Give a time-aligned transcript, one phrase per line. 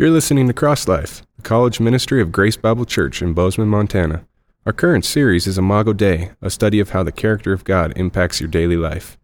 [0.00, 4.24] You're listening to Cross Life, the college ministry of Grace Bible Church in Bozeman, Montana.
[4.64, 8.40] Our current series is Imago Dei, a study of how the character of God impacts
[8.40, 9.18] your daily life.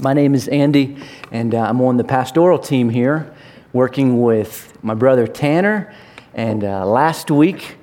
[0.00, 0.96] My name is Andy,
[1.30, 3.32] and uh, I'm on the pastoral team here,
[3.72, 5.94] working with my brother Tanner.
[6.34, 7.76] And uh, last week,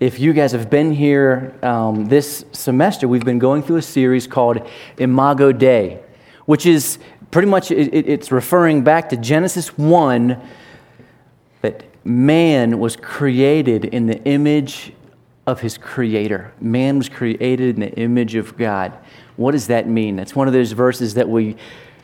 [0.00, 4.26] if you guys have been here um, this semester, we've been going through a series
[4.26, 4.66] called
[4.96, 6.00] Imago Dei,
[6.46, 6.98] which is
[7.30, 10.40] pretty much it, it's referring back to Genesis 1 that
[12.08, 14.92] man was created in the image
[15.46, 16.52] of his creator.
[16.60, 18.92] Man was created in the image of God.
[19.36, 20.16] What does that mean?
[20.16, 21.56] That's one of those verses that we,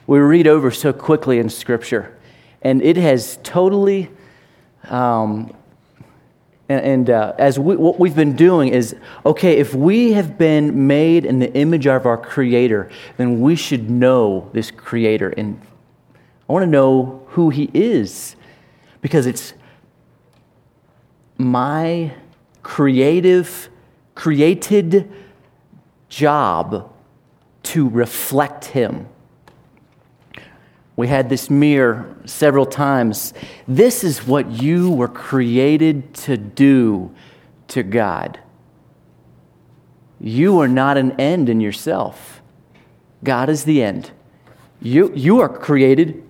[0.06, 2.16] we read over so quickly in Scripture.
[2.62, 4.10] And it has totally,
[4.88, 5.54] um,
[6.68, 8.94] and, and uh, as we, what we've been doing is
[9.26, 13.90] okay, if we have been made in the image of our Creator, then we should
[13.90, 15.30] know this Creator.
[15.30, 15.60] And
[16.48, 18.36] I want to know who He is
[19.02, 19.54] because it's
[21.38, 22.12] my
[22.62, 23.68] creative,
[24.14, 25.10] created
[26.08, 26.92] job
[27.64, 29.08] to reflect Him.
[30.96, 33.34] We had this mirror several times.
[33.66, 37.12] This is what you were created to do
[37.68, 38.38] to God.
[40.20, 42.40] You are not an end in yourself,
[43.22, 44.12] God is the end.
[44.80, 46.22] You, you are created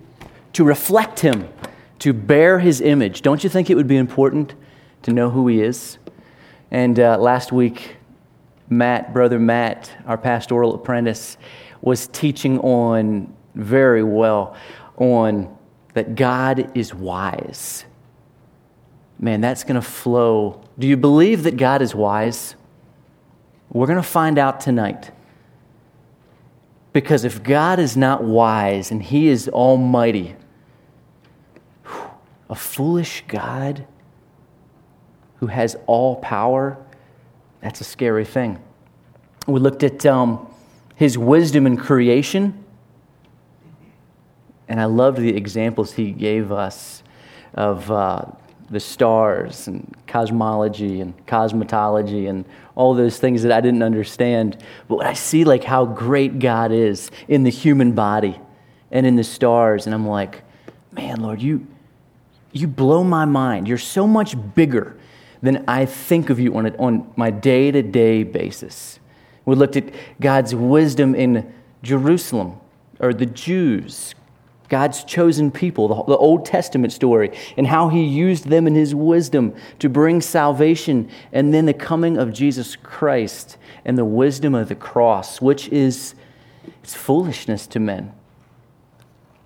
[0.53, 1.47] to reflect Him,
[1.99, 3.21] to bear His image.
[3.21, 4.55] Don't you think it would be important
[5.05, 5.97] to know who He is?
[6.71, 7.95] And uh, last week,
[8.69, 11.37] Matt, brother Matt, our pastoral apprentice,
[11.81, 14.55] was teaching on very well
[14.97, 15.55] on
[15.93, 17.85] that God is wise.
[19.19, 20.61] Man, that's going to flow.
[20.77, 22.55] Do you believe that God is wise?
[23.69, 25.11] We're going to find out tonight.
[26.91, 30.35] Because if God is not wise and He is almighty,
[32.49, 33.85] a foolish God
[35.37, 36.77] who has all power,
[37.61, 38.61] that's a scary thing.
[39.47, 40.47] We looked at um,
[40.95, 42.65] His wisdom in creation
[44.67, 47.03] and I loved the examples he gave us
[47.53, 48.25] of uh,
[48.69, 52.45] the stars and cosmology and cosmetology and
[52.75, 54.57] all those things that I didn't understand.
[54.87, 58.39] But I see like how great God is in the human body
[58.91, 60.43] and in the stars, and I'm like,
[60.91, 61.67] man, Lord, you,
[62.51, 63.67] you blow my mind.
[63.67, 64.97] You're so much bigger
[65.41, 68.99] than I think of you on, a, on my day to day basis.
[69.45, 71.53] We looked at God's wisdom in
[71.83, 72.59] Jerusalem,
[72.99, 74.15] or the Jews,
[74.69, 78.95] God's chosen people, the, the, Old Testament story, and how he used them in his
[78.95, 84.69] wisdom to bring salvation, and then the coming of Jesus Christ and the wisdom of
[84.69, 86.15] the cross, which is
[86.81, 88.13] it's foolishness to men.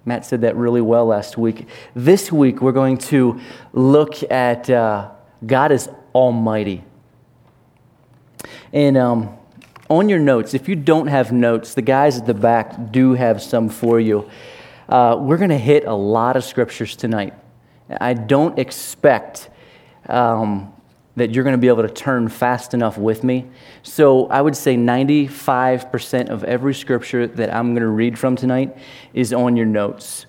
[0.05, 1.67] Matt said that really well last week.
[1.93, 3.39] This week, we're going to
[3.73, 5.11] look at uh,
[5.45, 6.83] God is Almighty.
[8.73, 9.37] And um,
[9.89, 13.41] on your notes, if you don't have notes, the guys at the back do have
[13.41, 14.29] some for you.
[14.87, 17.33] Uh, we're going to hit a lot of scriptures tonight.
[17.99, 19.49] I don't expect
[20.07, 20.73] um,
[21.15, 23.45] that you're going to be able to turn fast enough with me.
[23.83, 28.77] So I would say 95% of every scripture that I'm going to read from tonight
[29.13, 30.25] is on your notes.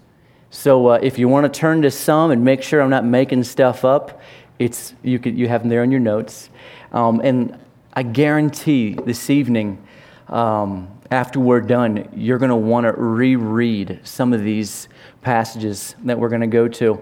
[0.50, 3.44] So uh, if you want to turn to some and make sure I'm not making
[3.44, 4.20] stuff up,
[4.60, 6.50] it's, you, could, you have them there on your notes.
[6.92, 7.58] Um, and
[7.94, 9.82] I guarantee this evening,
[10.28, 14.86] um, after we're done, you're going to want to reread some of these
[15.22, 17.00] passages that we're going to go to.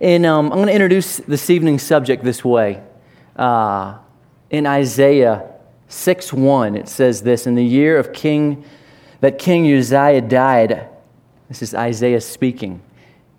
[0.00, 2.80] And um, I'm going to introduce this evening's subject this way.
[3.34, 3.98] Uh,
[4.50, 5.50] in Isaiah
[5.88, 8.64] 6 1, it says this In the year of King,
[9.20, 10.88] that King Uzziah died,
[11.48, 12.82] this is Isaiah speaking.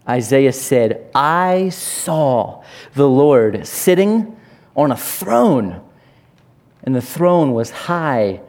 [0.08, 4.38] Isaiah said, I saw the Lord sitting
[4.76, 5.82] on a throne,
[6.84, 8.42] and the throne was high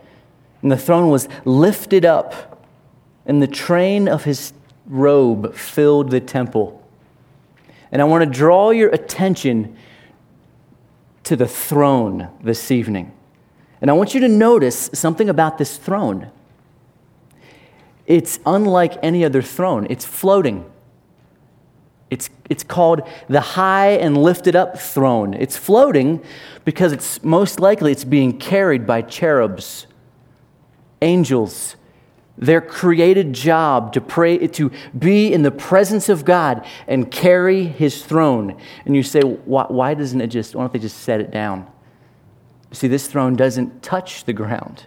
[0.66, 2.60] and the throne was lifted up,
[3.24, 4.52] and the train of his
[4.86, 6.82] robe filled the temple.
[7.92, 9.76] And I want to draw your attention
[11.22, 13.12] to the throne this evening.
[13.80, 16.32] And I want you to notice something about this throne.
[18.06, 20.64] It's unlike any other throne, it's floating.
[22.16, 25.34] It's, it's called the high and lifted up throne.
[25.34, 26.24] It's floating
[26.64, 29.86] because it's most likely it's being carried by cherubs
[31.02, 31.76] angels.
[32.38, 38.02] Their created job to pray to be in the presence of god and carry his
[38.02, 38.58] throne.
[38.86, 41.70] And you say why, why doesn't it just why don't they just set it down?
[42.72, 44.86] See this throne doesn't touch the ground.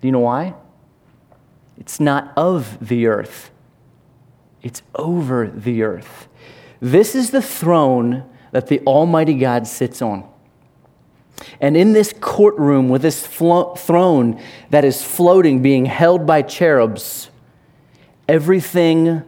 [0.00, 0.54] Do you know why?
[1.76, 3.51] It's not of the earth
[4.62, 6.28] it's over the earth.
[6.80, 10.28] This is the throne that the Almighty God sits on.
[11.60, 17.30] And in this courtroom with this flo- throne that is floating, being held by cherubs,
[18.28, 19.22] everything,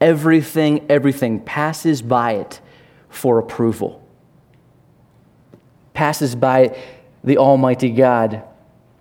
[0.00, 2.60] everything, everything passes by it
[3.08, 4.02] for approval.
[5.94, 6.76] Passes by
[7.22, 8.42] the Almighty God.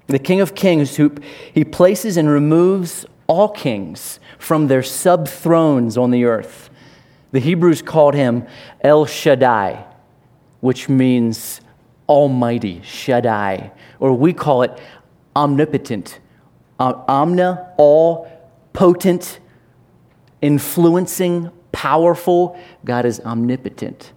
[0.08, 1.16] The King of Kings, who
[1.54, 6.72] he places and removes all kings from their sub thrones on the earth.
[7.32, 8.48] The Hebrews called him
[8.82, 9.86] El Shaddai,
[10.62, 11.62] which means
[12.10, 14.78] Almighty, Shaddai, or we call it
[15.36, 16.20] omnipotent.
[16.80, 18.28] Omna, all
[18.74, 19.40] potent,
[20.42, 22.60] influencing, powerful.
[22.84, 24.12] God is omnipotent.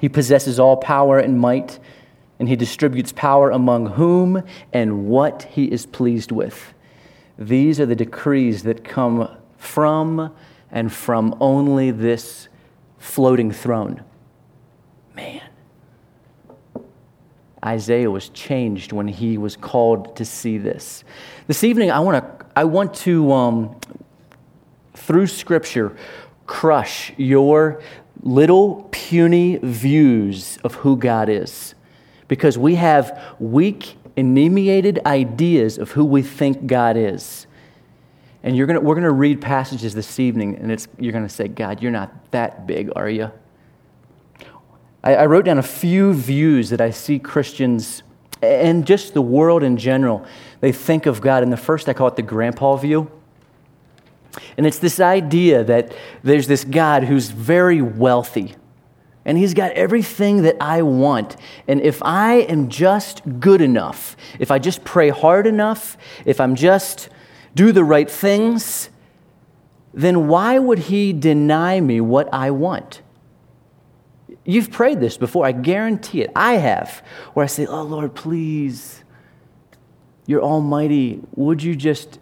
[0.00, 1.80] He possesses all power and might,
[2.38, 6.72] and he distributes power among whom and what he is pleased with.
[7.38, 10.34] These are the decrees that come from
[10.70, 12.48] and from only this
[12.98, 14.02] floating throne.
[15.14, 15.42] Man.
[17.64, 21.02] Isaiah was changed when he was called to see this.
[21.46, 23.76] This evening, I want to, I want to um,
[25.06, 25.96] through Scripture,
[26.46, 27.80] crush your
[28.22, 31.74] little puny views of who God is.
[32.28, 37.46] Because we have weak anemiated ideas of who we think God is.
[38.42, 41.32] And you're gonna, we're going to read passages this evening, and it's, you're going to
[41.32, 43.30] say, God, you're not that big, are you?
[45.02, 48.02] I, I wrote down a few views that I see Christians
[48.42, 50.24] and just the world in general,
[50.60, 51.42] they think of God.
[51.42, 53.10] And the first, I call it the grandpa view.
[54.56, 58.54] And it's this idea that there's this God who's very wealthy
[59.26, 61.36] and he's got everything that I want.
[61.66, 66.54] And if I am just good enough, if I just pray hard enough, if I'm
[66.54, 67.08] just
[67.54, 68.88] do the right things,
[69.92, 73.02] then why would he deny me what I want?
[74.44, 76.30] You've prayed this before, I guarantee it.
[76.36, 77.02] I have,
[77.34, 79.02] where I say, Oh Lord, please,
[80.26, 81.20] you're almighty.
[81.34, 82.20] Would you just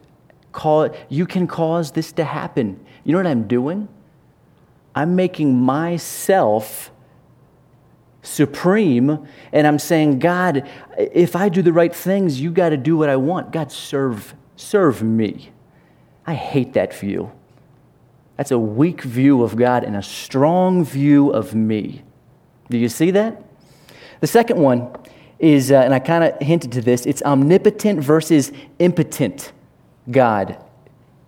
[0.52, 0.94] call it?
[1.10, 2.82] You can cause this to happen.
[3.04, 3.88] You know what I'm doing?
[4.94, 6.92] I'm making myself
[8.24, 10.68] supreme, and I'm saying, God,
[10.98, 13.52] if I do the right things, you got to do what I want.
[13.52, 15.50] God, serve, serve me.
[16.26, 17.30] I hate that view.
[18.36, 22.02] That's a weak view of God and a strong view of me.
[22.70, 23.42] Do you see that?
[24.20, 24.90] The second one
[25.38, 29.52] is, uh, and I kind of hinted to this, it's omnipotent versus impotent
[30.10, 30.58] God.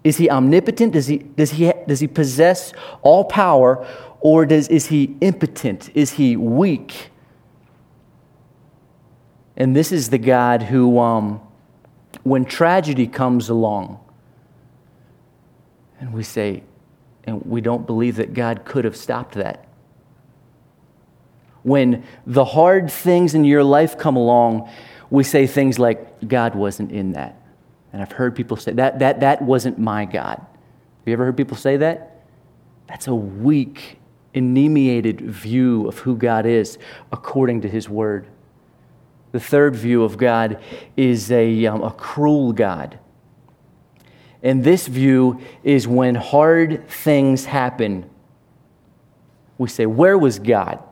[0.03, 0.93] Is he omnipotent?
[0.93, 2.73] Does he, does he, does he possess
[3.03, 3.87] all power?
[4.29, 5.89] Or does, is he impotent?
[5.95, 7.13] Is he weak?
[9.57, 11.41] And this is the God who, um,
[12.25, 14.01] when tragedy comes along,
[16.01, 16.65] and we say,
[17.23, 19.65] and we don't believe that God could have stopped that.
[21.63, 24.69] When the hard things in your life come along,
[25.09, 27.41] we say things like, God wasn't in that.
[27.93, 30.39] And I've heard people say, that, that, that wasn't my God.
[30.39, 32.25] Have you ever heard people say that?
[32.89, 34.01] That's a weak
[34.37, 36.79] anemiated view of who God is
[37.11, 38.27] according to His Word.
[39.33, 40.63] The third view of God
[40.97, 42.99] is a, um, a cruel God.
[44.43, 48.09] And this view is when hard things happen,
[49.59, 50.83] we say, Where was God?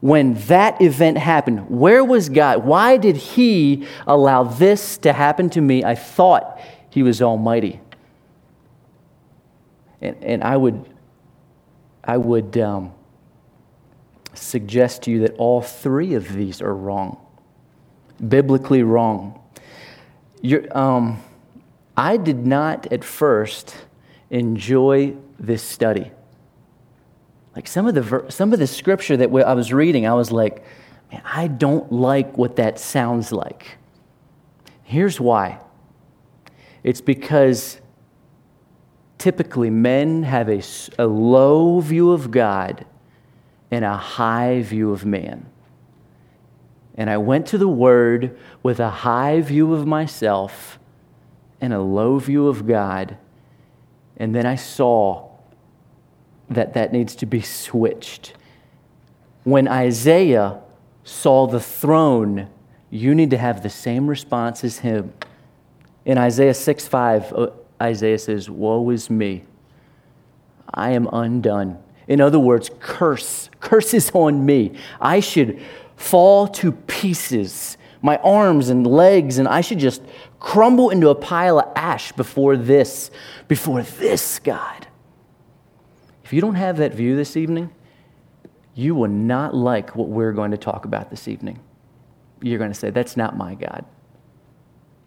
[0.00, 2.64] When that event happened, where was God?
[2.64, 5.84] Why did He allow this to happen to me?
[5.84, 6.60] I thought
[6.90, 7.80] He was Almighty.
[10.00, 10.91] And, and I would
[12.04, 12.92] I would um,
[14.34, 17.18] suggest to you that all three of these are wrong,
[18.26, 19.40] biblically wrong.
[20.72, 21.22] Um,
[21.96, 23.76] I did not at first
[24.30, 26.10] enjoy this study.
[27.54, 30.64] Like some of the some of the scripture that I was reading, I was like,
[31.12, 33.76] man, I don't like what that sounds like.
[34.82, 35.60] Here's why.
[36.82, 37.78] It's because
[39.22, 40.60] typically men have a,
[40.98, 42.84] a low view of God
[43.70, 45.46] and a high view of man.
[46.96, 50.76] And I went to the Word with a high view of myself
[51.60, 53.16] and a low view of God.
[54.16, 55.30] And then I saw
[56.50, 58.34] that that needs to be switched.
[59.44, 60.58] When Isaiah
[61.04, 62.48] saw the throne,
[62.90, 65.12] you need to have the same response as him.
[66.04, 67.46] In Isaiah 6 5, uh,
[67.82, 69.44] Isaiah says, Woe is me.
[70.72, 71.82] I am undone.
[72.06, 73.50] In other words, curse.
[73.60, 74.72] Curse is on me.
[75.00, 75.60] I should
[75.96, 80.02] fall to pieces, my arms and legs, and I should just
[80.40, 83.10] crumble into a pile of ash before this,
[83.48, 84.86] before this God.
[86.24, 87.70] If you don't have that view this evening,
[88.74, 91.60] you will not like what we're going to talk about this evening.
[92.40, 93.84] You're going to say, That's not my God.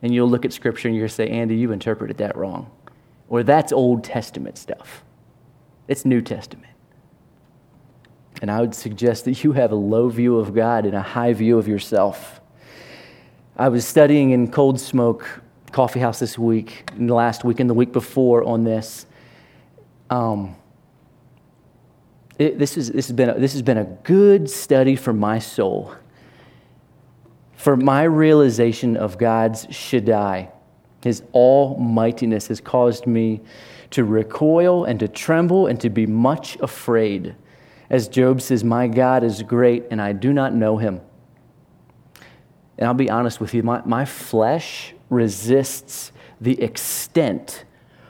[0.02, 2.70] And you'll look at Scripture and to say, Andy, you interpreted that wrong.
[3.28, 5.04] Or that's Old Testament stuff.
[5.88, 6.74] It's New Testament.
[8.42, 11.34] And I would suggest that you have a low view of God and a high
[11.34, 12.42] view of yourself.
[13.58, 17.74] I was studying in Cold Smoke Coffee House this week, and last week, and the
[17.74, 19.06] week before on this.
[20.10, 20.56] Um,
[22.38, 25.40] it, this, is, this, has been a, this has been a good study for my
[25.40, 25.94] soul,
[27.56, 30.50] for my realization of God's Shaddai.
[31.04, 33.42] His almightiness has caused me
[33.92, 37.36] to recoil and to tremble and to be much afraid.
[37.90, 41.02] As Job says, My God is great and I do not know him.
[42.78, 47.64] And I'll be honest with you, my, my flesh resists the extent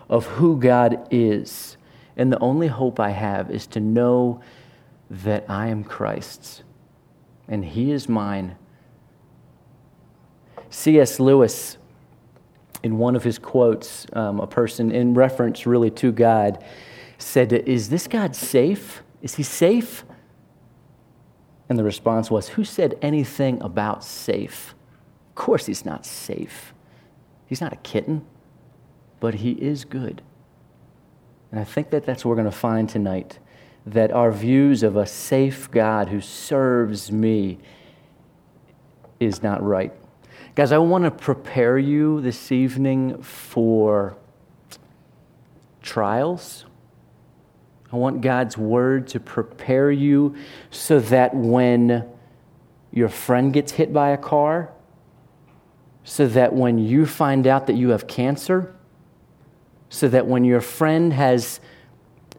[0.10, 1.78] of who God is
[2.18, 4.42] and the only hope I have is to know
[5.10, 6.64] that I am Christ's
[7.48, 8.56] and He is mine.
[10.76, 11.22] C.S.
[11.22, 11.78] Lewis,
[12.84, 16.62] in one of his quotes, um, a person in reference really to God,
[17.18, 19.02] said, Is this God safe?
[19.22, 20.04] Is He safe?
[21.70, 24.76] And the response was, Who said anything about safe?
[25.30, 26.74] Of course, He's not safe.
[27.48, 28.26] He's not a kitten,
[29.22, 30.22] but He is good.
[31.52, 33.40] And I think that that's what we're going to find tonight
[33.86, 37.60] that our views of a safe God who serves me
[39.22, 39.94] is not right.
[40.56, 44.16] Guys, I want to prepare you this evening for
[45.82, 46.64] trials.
[47.92, 50.34] I want God's word to prepare you
[50.72, 52.08] so that when
[52.94, 54.72] your friend gets hit by a car,
[56.06, 58.74] so that when you find out that you have cancer,
[59.90, 61.60] so that when your friend has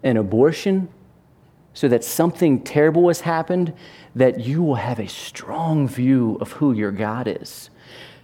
[0.02, 0.88] an abortion,
[1.74, 3.74] so that something terrible has happened,
[4.14, 7.68] that you will have a strong view of who your God is.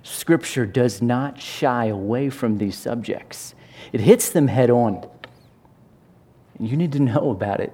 [0.02, 3.54] Scripture does not shy away from these subjects,
[3.92, 5.08] it hits them head on.
[6.58, 7.72] You need to know about it.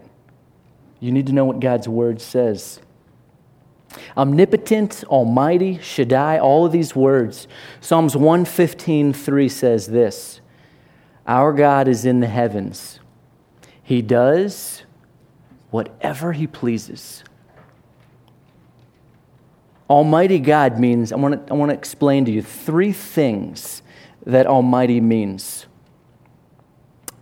[1.01, 2.81] You need to know what God's word says.
[4.17, 7.49] Omnipotent, Almighty, Shaddai, all of these words.
[7.81, 10.41] Psalms 115:3 says this
[11.29, 13.01] our God is in the heavens.
[13.83, 14.85] He does
[15.71, 17.23] whatever He pleases.
[19.89, 23.83] Almighty God means, I want to, I want to explain to you three things
[24.27, 25.67] that Almighty means.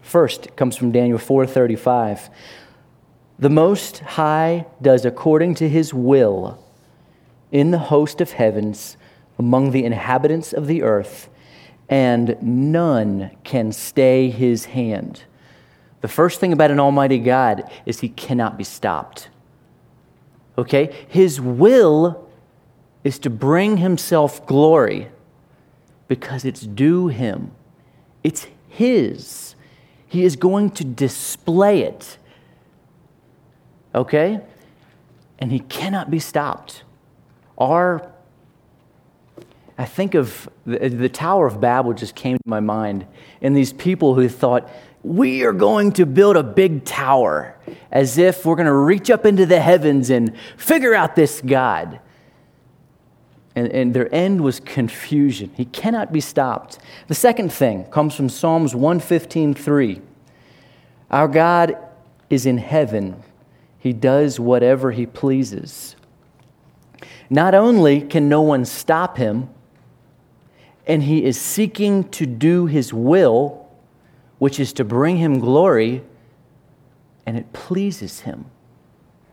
[0.02, 2.30] First, it comes from Daniel 4:35.
[3.38, 6.58] The Most High does according to his will
[7.52, 8.96] in the host of heavens
[9.38, 11.28] among the inhabitants of the earth
[11.88, 15.25] and none can stay his hand.
[16.00, 19.28] The first thing about an almighty God is he cannot be stopped.
[20.58, 21.06] Okay?
[21.08, 22.25] His will
[23.06, 25.06] is to bring himself glory
[26.08, 27.52] because it's due him.
[28.25, 29.54] It's his.
[30.08, 32.18] He is going to display it.
[33.94, 34.40] Okay?
[35.38, 36.82] And he cannot be stopped.
[37.56, 38.10] Our
[39.78, 43.06] I think of the, the, Tower of Babel just came to my mind,
[43.42, 44.68] and these people who thought,
[45.04, 47.56] we are going to build a big tower
[47.92, 52.00] as if we're going to reach up into the heavens and figure out this God.
[53.56, 55.50] And, and their end was confusion.
[55.56, 56.78] He cannot be stopped.
[57.08, 60.02] The second thing comes from Psalms 115.3.
[61.10, 61.76] Our God
[62.30, 63.22] is in heaven.
[63.78, 65.96] He does whatever he pleases.
[67.28, 69.48] Not only can no one stop him,
[70.86, 73.66] and he is seeking to do his will,
[74.38, 76.02] which is to bring him glory,
[77.25, 78.44] and it pleases him.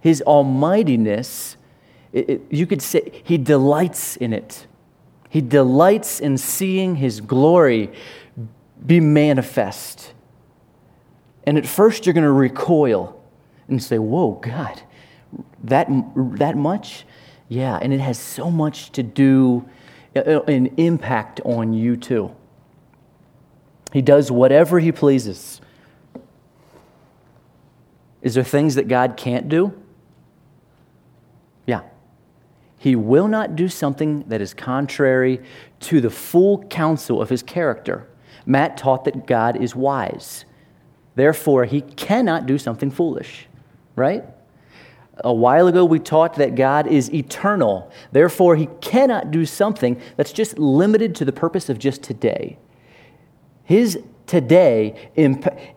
[0.02, 1.58] His almightiness,
[2.14, 4.68] it, it, you could say, he delights in it.
[5.30, 7.92] He delights in seeing his glory
[8.86, 10.14] be manifest.
[11.46, 13.20] And at first, you're going to recoil
[13.68, 14.82] and say, Whoa, God,
[15.64, 17.06] that, that much?
[17.50, 19.68] Yeah, and it has so much to do
[20.16, 22.34] uh, uh, an impact on you too.
[23.92, 25.62] He does whatever he pleases.
[28.22, 29.74] Is there things that God can't do?
[31.66, 31.82] Yeah.
[32.84, 35.40] He will not do something that is contrary
[35.80, 38.10] to the full counsel of his character.
[38.46, 40.44] Matt taught that God is wise.
[41.16, 43.48] Therefore, he cannot do something foolish,
[43.96, 44.26] right?
[45.24, 47.90] A while ago, we taught that God is eternal.
[48.12, 52.58] Therefore, he cannot do something that's just limited to the purpose of just today.
[53.64, 53.98] His
[54.28, 55.10] today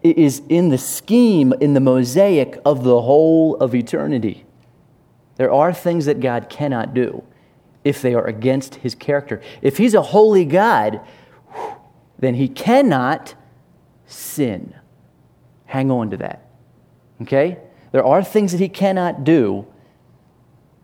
[0.02, 4.45] is in the scheme, in the mosaic of the whole of eternity.
[5.36, 7.22] There are things that God cannot do
[7.84, 9.40] if they are against his character.
[9.62, 11.00] If he's a holy God,
[12.18, 13.34] then he cannot
[14.06, 14.74] sin.
[15.66, 16.48] Hang on to that.
[17.22, 17.58] Okay?
[17.92, 19.66] There are things that he cannot do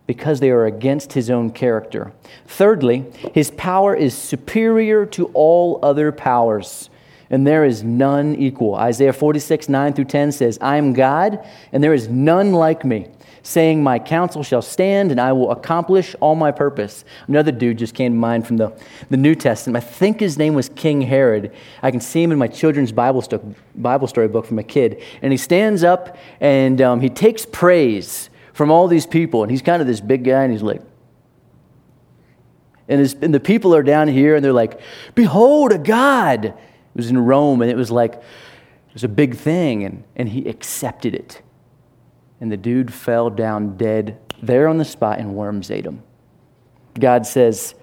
[0.06, 2.12] because they are against his own character.
[2.46, 6.90] Thirdly, his power is superior to all other powers
[7.32, 8.74] and there is none equal.
[8.74, 13.08] Isaiah 46, 9 through 10 says, I am God, and there is none like me,
[13.42, 17.04] saying, My counsel shall stand, and I will accomplish all my purpose.
[17.28, 18.72] Another dude just came to mind from the,
[19.10, 19.82] the New Testament.
[19.82, 21.52] I think his name was King Herod.
[21.82, 25.02] I can see him in my children's Bible, sto- Bible story book from a kid.
[25.22, 29.42] And he stands up and um, he takes praise from all these people.
[29.42, 30.82] And he's kind of this big guy, and he's like,
[32.88, 34.80] and, his, and the people are down here, and they're like,
[35.14, 36.54] Behold, a God
[36.94, 40.28] it was in Rome, and it was like, it was a big thing, and, and
[40.28, 41.40] he accepted it.
[42.42, 46.02] And the dude fell down dead there on the spot, and worms ate him.
[46.98, 47.76] God says,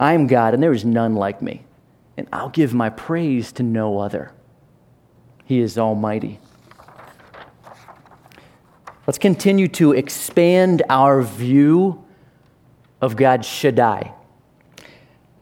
[0.00, 1.66] I am God, and there is none like me,
[2.16, 4.32] and I'll give my praise to no other.
[5.44, 6.40] He is almighty.
[9.06, 12.02] Let's continue to expand our view
[13.02, 14.14] of God Shaddai.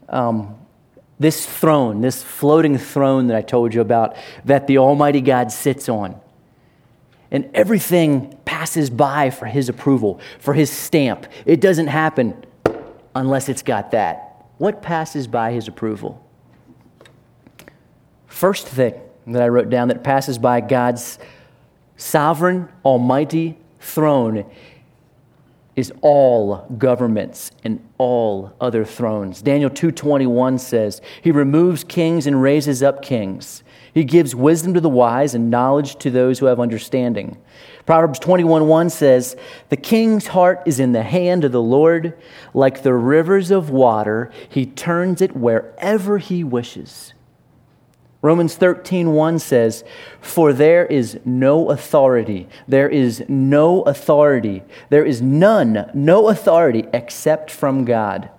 [0.09, 0.57] Um,
[1.21, 5.87] this throne, this floating throne that I told you about, that the Almighty God sits
[5.87, 6.19] on.
[7.31, 11.25] And everything passes by for His approval, for His stamp.
[11.45, 12.45] It doesn't happen
[13.15, 14.45] unless it's got that.
[14.57, 16.23] What passes by His approval?
[18.27, 18.93] First thing
[19.27, 21.19] that I wrote down that passes by God's
[21.95, 24.45] sovereign, almighty throne
[25.75, 29.41] is all governments and all other thrones.
[29.41, 33.63] Daniel 2:21 says, "He removes kings and raises up kings.
[33.93, 37.37] He gives wisdom to the wise and knowledge to those who have understanding."
[37.85, 39.35] Proverbs 21:1 says,
[39.69, 42.13] "The king's heart is in the hand of the Lord,
[42.53, 47.13] like the rivers of water, he turns it wherever he wishes."
[48.21, 49.83] Romans 13, 1 says,
[50.19, 57.49] For there is no authority, there is no authority, there is none, no authority except
[57.49, 58.29] from God.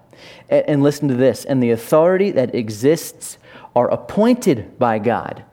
[0.49, 3.38] And listen to this, and the authority that exists
[3.75, 5.45] are appointed by God.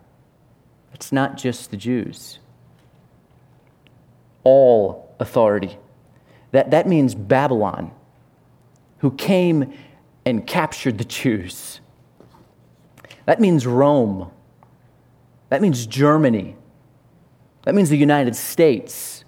[0.94, 2.40] It's not just the Jews.
[4.44, 5.78] All authority.
[6.52, 7.92] That, that means Babylon,
[9.00, 9.74] who came
[10.26, 11.80] and captured the Jews
[13.30, 14.32] that means Rome.
[15.50, 16.56] That means Germany.
[17.62, 19.24] That means the United States.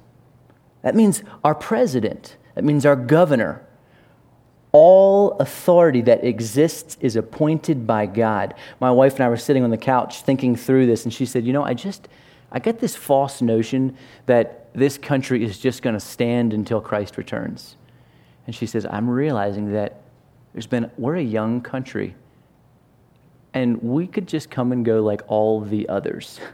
[0.82, 2.36] That means our president.
[2.56, 3.64] That means our governor.
[4.72, 8.54] All authority that exists is appointed by God.
[8.80, 11.46] My wife and I were sitting on the couch thinking through this, and she said,
[11.46, 12.08] You know, I just,
[12.52, 17.18] I get this false notion that this country is just going to stand until Christ
[17.18, 17.76] returns.
[18.48, 20.02] And she says, I'm realizing that
[20.54, 22.16] there's been, we're a young country
[23.54, 26.40] and we could just come and go like all the others.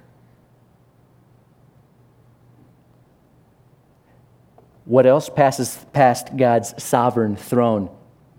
[4.85, 7.89] What else passes past God's sovereign throne?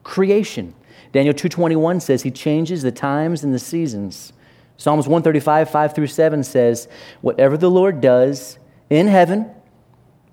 [0.08, 0.72] Creation.
[1.12, 4.32] Daniel 2:21 says he changes the times and the seasons.
[4.78, 6.88] Psalms 135, 5 through 7 says,
[7.20, 9.50] Whatever the Lord does in heaven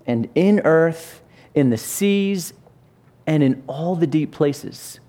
[0.07, 1.21] and in earth,
[1.53, 2.53] in the seas,
[3.27, 5.01] and in all the deep places,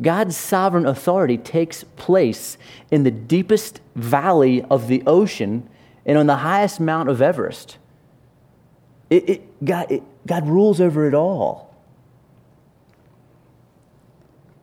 [0.00, 2.58] God's sovereign authority takes place
[2.92, 5.68] in the deepest valley of the ocean
[6.06, 7.76] and on the highest mount of Everest.
[9.10, 11.67] It, it, God, it, God rules over it all.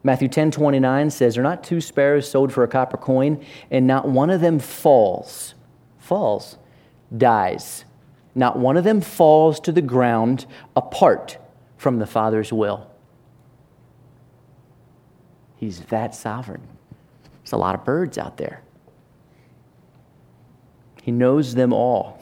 [0.05, 4.07] Matthew 10 29 says, Are not two sparrows sold for a copper coin, and not
[4.07, 5.55] one of them falls,
[5.97, 6.59] falls,
[7.17, 7.85] dies.
[8.35, 11.39] Not one of them falls to the ground apart
[11.77, 12.87] from the Father's will.
[15.55, 16.61] He's that sovereign.
[17.41, 18.61] There's a lot of birds out there.
[21.01, 22.21] He knows them all.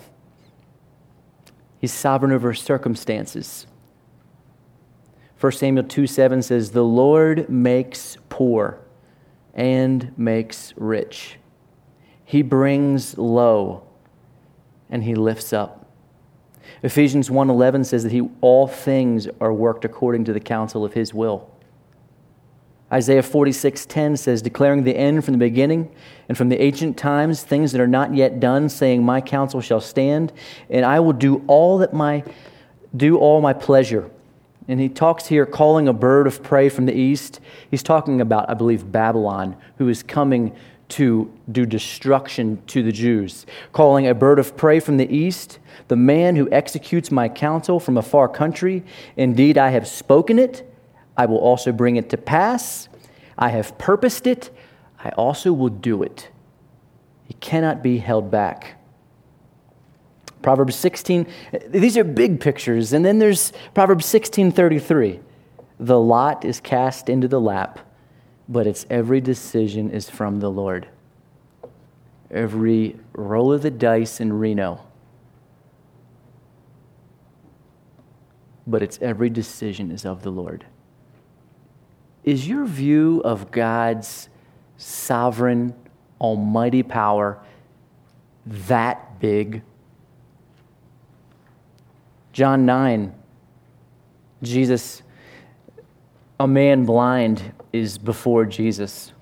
[1.81, 3.67] He's sovereign over circumstances.
[5.43, 8.79] 1 Samuel 2 7 says, The Lord makes poor
[9.53, 11.37] and makes rich.
[12.23, 13.83] He brings low
[14.89, 15.85] and he lifts up.
[16.81, 21.13] Ephesians 1:11 says that he all things are worked according to the counsel of his
[21.13, 21.49] will.
[22.89, 25.91] Isaiah 46:10 says, declaring the end from the beginning
[26.29, 29.81] and from the ancient times, things that are not yet done, saying, My counsel shall
[29.81, 30.31] stand,
[30.69, 32.23] and I will do all that my
[32.95, 34.09] do all my pleasure.
[34.67, 37.39] And he talks here calling a bird of prey from the east.
[37.69, 40.55] He's talking about, I believe, Babylon, who is coming
[40.89, 43.45] to do destruction to the Jews.
[43.71, 47.97] Calling a bird of prey from the east, the man who executes my counsel from
[47.97, 48.83] a far country.
[49.17, 50.69] Indeed, I have spoken it.
[51.17, 52.89] I will also bring it to pass.
[53.37, 54.55] I have purposed it.
[55.03, 56.29] I also will do it.
[57.25, 58.79] He cannot be held back.
[60.43, 61.25] Proverbs 16,
[61.69, 62.93] these are big pictures.
[62.93, 65.21] And then there's Proverbs 16:33.
[65.79, 67.79] The lot is cast into the lap,
[68.47, 70.87] but its every decision is from the Lord.
[72.29, 74.81] Every roll of the dice in Reno,
[78.67, 80.65] but its every decision is of the Lord.
[82.23, 84.29] Is your view of God's
[84.77, 85.73] sovereign,
[86.19, 87.39] almighty power
[88.45, 89.61] that big?
[92.33, 93.13] John 9,
[94.41, 95.03] Jesus,
[96.39, 99.13] a man blind is before Jesus.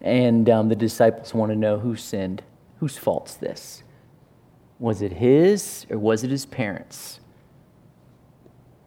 [0.00, 2.42] And um, the disciples want to know who sinned.
[2.78, 3.82] Whose fault's this?
[4.78, 7.18] Was it his or was it his parents?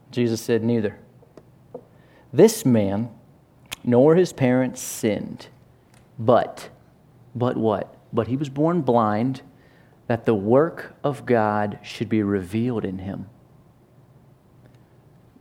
[0.09, 0.97] Jesus said, Neither.
[2.31, 3.09] This man
[3.83, 5.47] nor his parents sinned,
[6.17, 6.69] but,
[7.35, 7.95] but what?
[8.13, 9.41] But he was born blind
[10.09, 13.29] that the work of God should be revealed in him.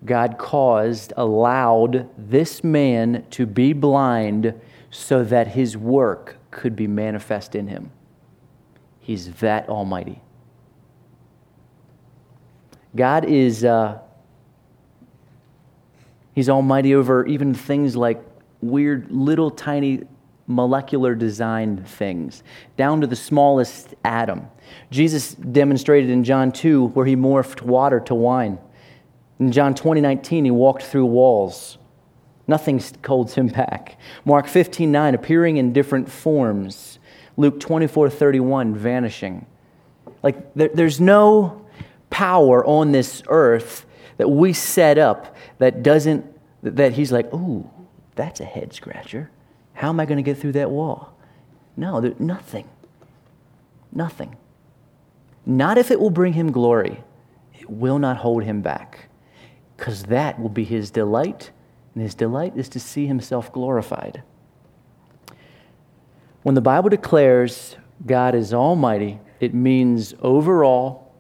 [0.04, 4.52] God caused, allowed this man to be blind
[4.90, 7.90] so that his work could be manifest in him.
[9.00, 10.20] He's that almighty.
[12.94, 14.00] God is, uh,
[16.34, 18.22] he's almighty over even things like
[18.60, 20.02] weird little tiny
[20.48, 22.42] molecular design things,
[22.76, 24.48] down to the smallest atom.
[24.90, 28.58] Jesus demonstrated in John 2 where he morphed water to wine.
[29.38, 31.78] In John 20, 19, he walked through walls.
[32.48, 34.00] Nothing holds him back.
[34.24, 36.98] Mark 15, 9, appearing in different forms.
[37.36, 39.46] Luke 24, 31, vanishing.
[40.22, 41.66] Like, there, there's no
[42.10, 43.84] power on this earth
[44.16, 46.26] that we set up that doesn't,
[46.62, 47.70] that he's like, ooh,
[48.16, 49.30] that's a head scratcher.
[49.78, 51.16] How am I going to get through that wall?
[51.76, 52.68] No, there's nothing.
[53.92, 54.36] Nothing.
[55.46, 57.04] Not if it will bring him glory.
[57.54, 59.08] It will not hold him back.
[59.76, 61.52] Because that will be his delight,
[61.94, 64.24] and his delight is to see himself glorified.
[66.42, 71.14] When the Bible declares God is almighty, it means overall,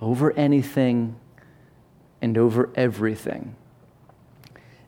[0.00, 1.16] over anything,
[2.22, 3.54] and over everything.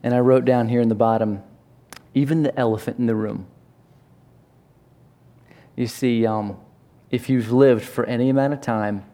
[0.02, 1.42] And I wrote down here in the bottom,
[2.14, 3.46] even the elephant in the room.
[5.76, 6.56] You see, um,
[7.10, 9.04] if you've lived for any amount of time,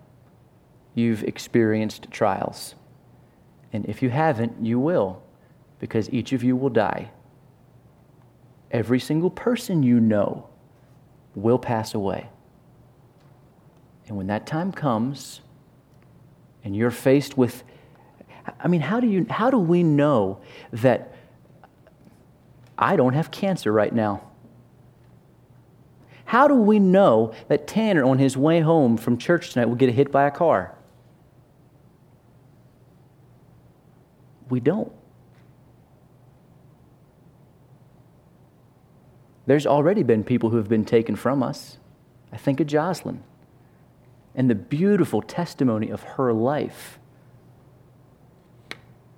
[0.95, 2.75] you've experienced trials.
[3.73, 5.23] And if you haven't, you will,
[5.79, 7.11] because each of you will die.
[8.71, 10.49] Every single person you know
[11.35, 12.29] will pass away.
[14.09, 15.41] And when that time comes,
[16.65, 17.63] and you're faced with,
[18.59, 20.41] I mean, how do, you, how do we know
[20.73, 21.13] that
[22.79, 24.23] I don't have cancer right now?
[26.27, 29.91] How do we know that Tanner, on his way home from church tonight, will get
[29.91, 30.75] hit by a car?
[34.49, 34.93] We don't.
[39.47, 41.79] There's already been people who have been taken from us.
[42.33, 43.23] I think of Jocelyn
[44.35, 46.99] and the beautiful testimony of her life.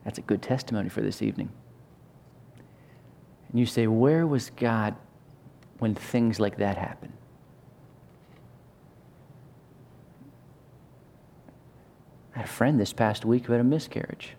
[0.04, 1.50] That's a good testimony for this evening.
[3.50, 4.94] And you say, Where was God
[5.78, 7.12] when things like that happen.
[12.34, 14.34] I had a friend this past week who had a miscarriage.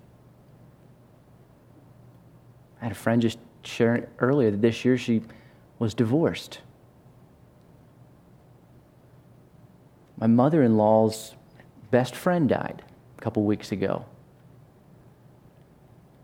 [2.81, 5.21] I had a friend just sharing earlier that this year she
[5.79, 6.59] was divorced.
[10.17, 11.35] My mother in law's
[11.91, 12.83] best friend died
[13.17, 14.05] a couple weeks ago.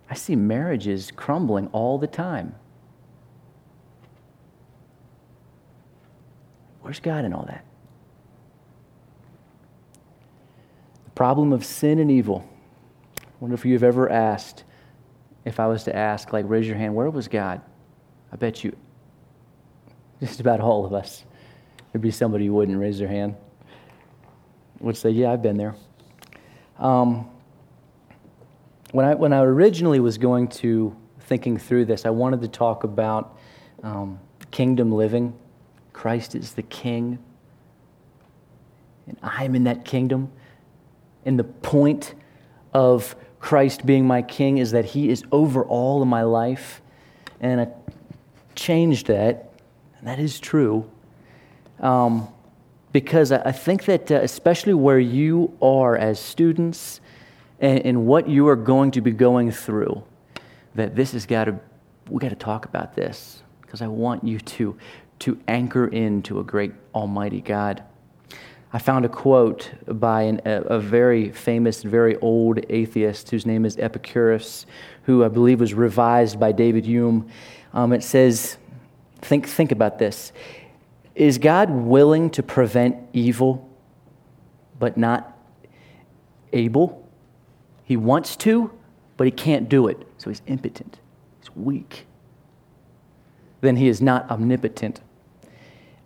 [0.10, 2.56] I see marriages crumbling all the time.
[6.86, 7.66] Where's God in all that?
[11.06, 12.48] The problem of sin and evil.
[13.20, 14.66] I wonder if you've ever asked,
[15.46, 17.60] if I was to ask, like, raise your hand, where was God?
[18.32, 18.76] I bet you,
[20.20, 21.26] just about all of us,
[21.92, 23.34] there'd be somebody who wouldn't raise their hand,
[24.80, 25.74] would say, yeah, I've been there.
[26.78, 27.28] Um,
[28.92, 32.84] when, I, when I originally was going to thinking through this, I wanted to talk
[32.84, 33.40] about
[33.82, 34.20] um,
[34.52, 35.34] kingdom living
[35.96, 37.20] Christ is the king,
[39.08, 40.30] and I'm in that kingdom.
[41.24, 42.16] And the point
[42.74, 46.82] of Christ being my king is that he is over all of my life.
[47.40, 47.68] And I
[48.56, 49.54] changed that,
[49.98, 50.92] and that is true.
[51.80, 52.28] Um,
[52.92, 57.00] because I think that, uh, especially where you are as students
[57.62, 60.04] and, and what you are going to be going through,
[60.76, 61.58] that this has got to,
[62.10, 64.78] we got to talk about this because I want you to,
[65.20, 67.84] to anchor into a great Almighty God.
[68.74, 73.66] I found a quote by an, a, a, very famous, very old atheist whose name
[73.66, 74.66] is Epicurus,
[75.04, 77.30] who I believe was revised by David Hume.
[77.74, 78.58] Um, it says,
[79.22, 80.34] think, think about this.
[81.16, 83.70] Is God willing to prevent evil,
[84.78, 85.38] but not
[86.52, 87.08] able?
[87.86, 88.72] He wants to,
[89.16, 90.06] but he can't do it.
[90.18, 91.00] So he's impotent,
[91.40, 92.08] he's weak.
[93.62, 95.00] Then he is not omnipotent.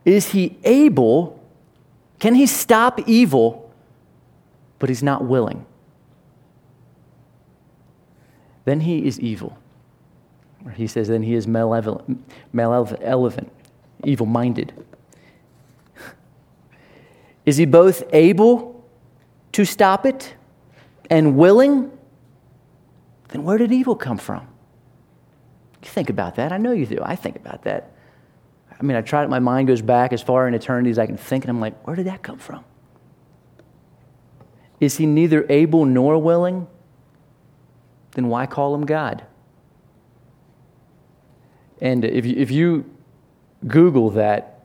[0.06, 1.40] Is he able?
[2.20, 3.72] Can he stop evil,
[4.78, 5.66] but he's not willing?
[8.66, 9.58] Then he is evil.
[10.66, 13.52] Or he says, then he is malevolent, malevolent
[14.04, 14.74] evil minded.
[17.46, 18.84] Is he both able
[19.54, 20.36] to stop it
[21.10, 21.92] and willing?
[23.30, 24.48] Then where did evil come from?
[25.82, 26.52] You think about that.
[26.52, 27.00] I know you do.
[27.02, 27.94] I think about that.
[28.80, 31.06] I mean, I try it, my mind goes back as far in eternity as I
[31.06, 32.64] can think, and I'm like, where did that come from?
[34.80, 36.68] Is he neither able nor willing?
[38.12, 39.26] Then why call him God?
[41.82, 42.86] And if you, if you
[43.68, 44.64] Google that,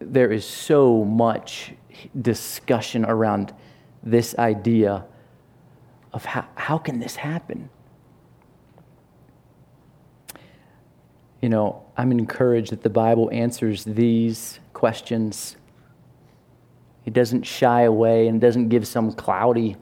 [0.00, 1.72] there is so much
[2.20, 3.54] discussion around
[4.02, 5.04] this idea
[6.12, 7.70] of how, how can this happen?
[11.44, 15.56] You know, I'm encouraged that the Bible answers these questions.
[17.04, 19.76] It doesn't shy away and doesn't give some cloudy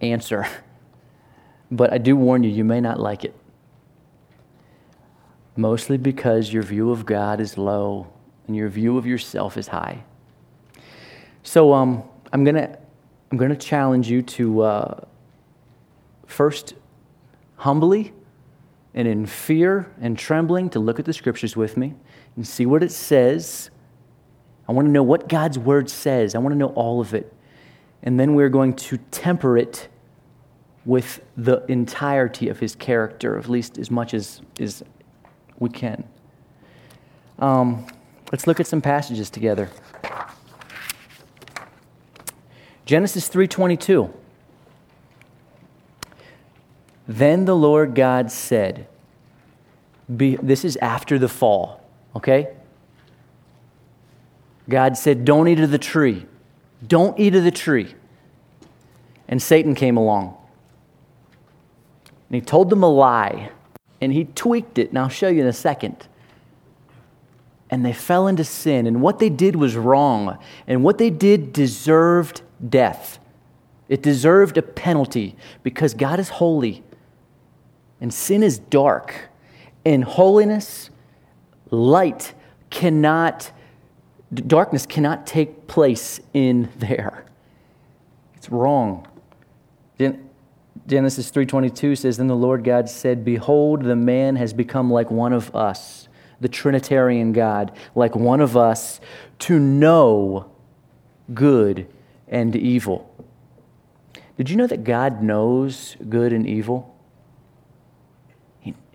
[0.00, 0.48] answer.
[1.70, 3.32] But I do warn you, you may not like it.
[5.54, 8.08] Mostly because your view of God is low
[8.48, 10.02] and your view of yourself is high.
[11.44, 12.76] So um, I'm going to
[13.30, 15.04] I'm to challenge you to uh,
[16.26, 16.74] first
[17.54, 18.12] humbly
[18.94, 21.94] and in fear and trembling to look at the scriptures with me
[22.36, 23.70] and see what it says.
[24.68, 26.34] I want to know what God's word says.
[26.34, 27.32] I want to know all of it.
[28.02, 29.88] And then we're going to temper it
[30.84, 34.82] with the entirety of his character, at least as much as, as
[35.58, 36.04] we can.
[37.38, 37.86] Um,
[38.32, 39.70] let's look at some passages together.
[42.86, 44.12] Genesis 3:22
[47.10, 48.86] then the Lord God said,
[50.08, 51.82] This is after the fall,
[52.14, 52.50] okay?
[54.68, 56.24] God said, Don't eat of the tree.
[56.86, 57.96] Don't eat of the tree.
[59.26, 60.36] And Satan came along.
[62.28, 63.50] And he told them a lie.
[64.00, 64.90] And he tweaked it.
[64.90, 66.06] And I'll show you in a second.
[67.70, 68.86] And they fell into sin.
[68.86, 70.38] And what they did was wrong.
[70.68, 73.18] And what they did deserved death.
[73.88, 76.84] It deserved a penalty because God is holy
[78.00, 79.28] and sin is dark.
[79.84, 80.90] In holiness,
[81.70, 82.34] light
[82.70, 83.52] cannot,
[84.34, 87.24] darkness cannot take place in there.
[88.36, 89.06] It's wrong.
[90.86, 95.32] Genesis 3:22 says then the Lord God said behold the man has become like one
[95.32, 96.08] of us
[96.40, 99.00] the trinitarian God like one of us
[99.40, 100.50] to know
[101.32, 101.86] good
[102.26, 103.14] and evil.
[104.36, 106.89] Did you know that God knows good and evil?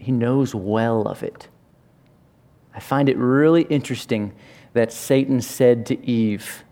[0.06, 1.48] He knows well of it.
[2.76, 4.36] I find it really interesting
[4.74, 6.64] that Satan said to Eve,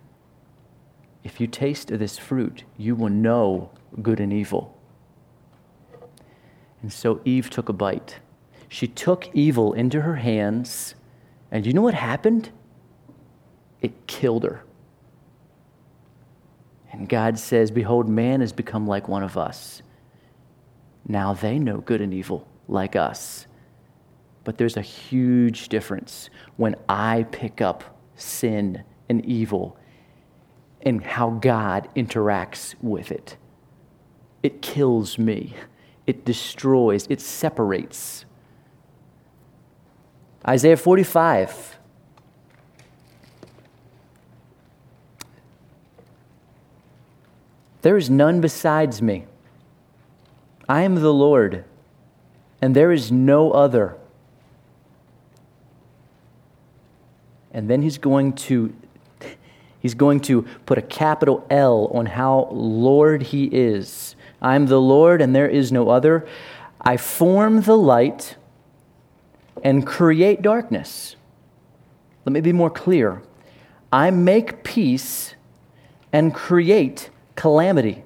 [1.24, 3.72] If you taste of this fruit, you will know
[4.04, 4.78] good and evil.
[6.84, 8.20] And so Eve took a bite.
[8.70, 10.94] She took evil into her hands,
[11.50, 12.52] and you know what happened?
[13.82, 14.64] It killed her.
[16.92, 19.82] And God says, Behold, man has become like one of us.
[21.08, 23.48] Now they know good and evil like us.
[24.44, 27.84] But there's a huge difference when I pick up
[28.16, 29.78] sin and evil
[30.82, 33.38] and how God interacts with it.
[34.42, 35.56] It kills me,
[36.06, 38.26] it destroys, it separates.
[40.46, 41.80] Isaiah 45.
[47.82, 49.26] There is none besides me.
[50.68, 51.66] I am the Lord
[52.64, 53.98] and there is no other.
[57.52, 58.74] And then he's going to
[59.82, 64.16] He's going to put a capital L on how Lord he is.
[64.42, 66.26] I'm the Lord and there is no other.
[66.80, 68.38] I form the light
[69.62, 71.18] and create darkness.
[72.24, 73.24] Let me be more clear.
[73.92, 75.36] I make peace
[76.14, 78.06] and create calamity.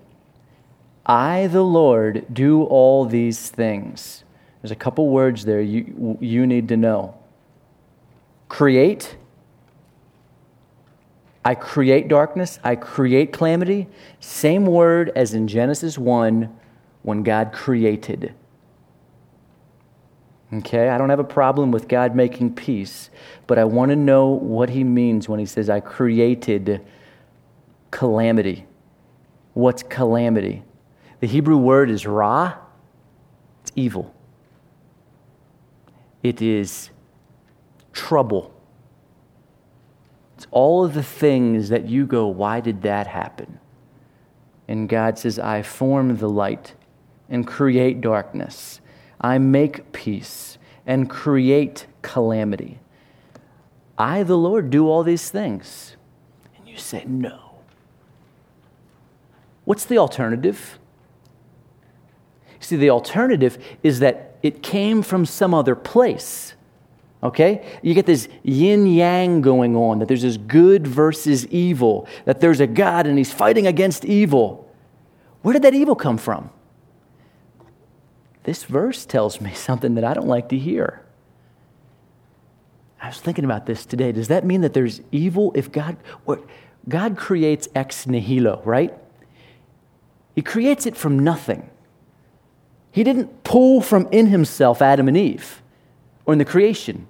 [1.06, 4.24] I, the Lord, do all these things.
[4.68, 7.18] There's a couple words there you, you need to know.
[8.50, 9.16] Create
[11.46, 13.88] I create darkness, I create calamity.
[14.20, 16.54] Same word as in Genesis 1
[17.04, 18.34] when God created.
[20.52, 23.10] Okay, I don't have a problem with God making peace,
[23.48, 26.86] but I want to know what he means when he says, I created
[27.92, 28.66] calamity.
[29.54, 30.64] What's calamity?
[31.22, 32.56] The Hebrew word is ra,
[33.62, 34.14] it's evil,
[36.24, 36.90] it is
[37.94, 38.54] trouble
[40.38, 43.60] it's all of the things that you go, why did that happen?
[44.68, 46.76] And God says, I form the light
[47.28, 48.80] and create darkness.
[49.20, 52.78] I make peace and create calamity.
[53.98, 55.96] I, the Lord, do all these things.
[56.56, 57.56] And you say, No.
[59.66, 60.78] What's the alternative?
[62.60, 66.54] See, the alternative is that it came from some other place.
[67.24, 67.66] Okay?
[67.82, 72.60] You get this yin yang going on, that there's this good versus evil, that there's
[72.60, 74.72] a God and he's fighting against evil.
[75.42, 76.50] Where did that evil come from?
[78.44, 81.04] This verse tells me something that I don't like to hear.
[83.02, 84.12] I was thinking about this today.
[84.12, 86.44] Does that mean that there's evil if God what
[86.90, 88.94] God creates ex nihilo, right?
[90.36, 91.70] He creates it from nothing.
[92.98, 95.62] He didn't pull from in himself Adam and Eve
[96.26, 97.08] or in the creation.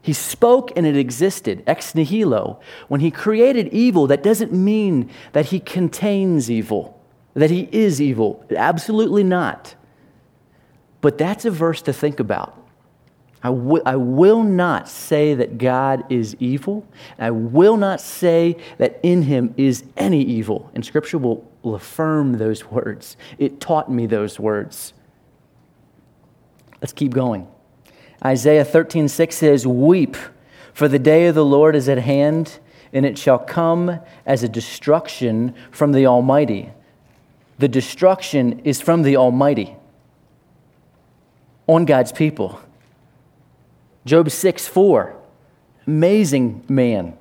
[0.00, 2.60] He spoke and it existed, ex nihilo.
[2.86, 7.02] When he created evil, that doesn't mean that he contains evil,
[7.34, 8.46] that he is evil.
[8.56, 9.74] Absolutely not.
[11.00, 12.56] But that's a verse to think about.
[13.42, 16.86] I, w- I will not say that God is evil.
[17.18, 20.70] I will not say that in him is any evil.
[20.72, 23.16] And Scripture will, will affirm those words.
[23.38, 24.92] It taught me those words.
[26.80, 27.46] Let's keep going.
[28.24, 30.16] Isaiah 13, 6 says, Weep,
[30.72, 32.58] for the day of the Lord is at hand,
[32.92, 36.70] and it shall come as a destruction from the Almighty.
[37.58, 39.76] The destruction is from the Almighty
[41.66, 42.60] on God's people.
[44.04, 45.14] Job 6, 4,
[45.86, 47.16] amazing man,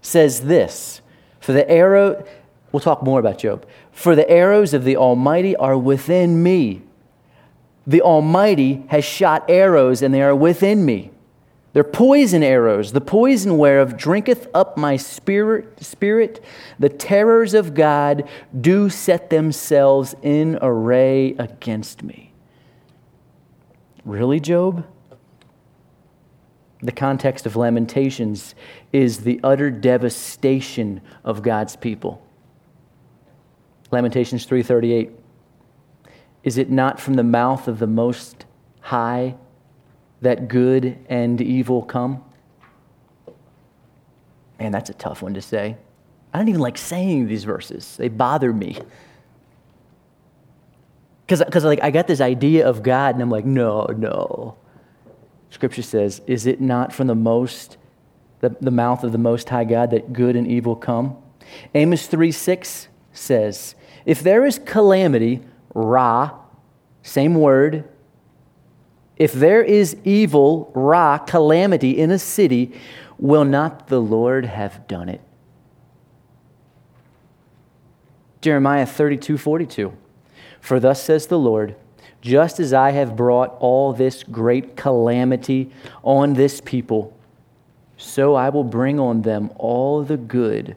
[0.00, 1.00] says this
[1.40, 2.26] For the arrow,
[2.72, 3.66] we'll talk more about Job.
[3.92, 6.82] For the arrows of the Almighty are within me
[7.86, 11.12] the Almighty has shot arrows, and they are within me.
[11.72, 16.42] They're poison arrows, the poison whereof drinketh up my spirit, spirit.
[16.78, 18.26] The terrors of God
[18.58, 22.32] do set themselves in array against me.
[24.06, 24.86] Really, Job?
[26.80, 28.54] The context of Lamentations
[28.92, 32.22] is the utter devastation of God's people.
[33.90, 35.10] Lamentations 338.
[36.46, 38.46] Is it not from the mouth of the Most
[38.80, 39.34] High
[40.22, 42.22] that good and evil come?
[44.60, 45.76] Man, that's a tough one to say.
[46.32, 48.78] I don't even like saying these verses, they bother me.
[51.26, 54.56] Because like, I got this idea of God, and I'm like, no, no.
[55.50, 57.76] Scripture says, Is it not from the most,
[58.38, 61.16] the, the mouth of the Most High God that good and evil come?
[61.74, 65.40] Amos 3 6 says, If there is calamity,
[65.76, 66.30] Ra,
[67.02, 67.84] same word.
[69.18, 72.72] If there is evil, Ra, calamity in a city,
[73.18, 75.20] will not the Lord have done it?
[78.40, 79.92] Jeremiah 32 42.
[80.62, 81.76] For thus says the Lord,
[82.22, 85.70] just as I have brought all this great calamity
[86.02, 87.14] on this people,
[87.98, 90.74] so I will bring on them all the good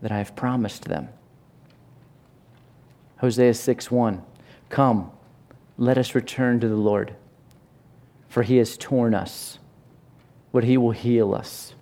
[0.00, 1.08] that I have promised them.
[3.22, 4.20] Hosea 6 1.
[4.68, 5.12] Come,
[5.78, 7.14] let us return to the Lord,
[8.28, 9.60] for he has torn us,
[10.50, 11.74] but he will heal us.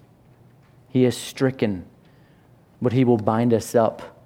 [0.90, 1.86] He has stricken,
[2.82, 4.22] but he will bind us up.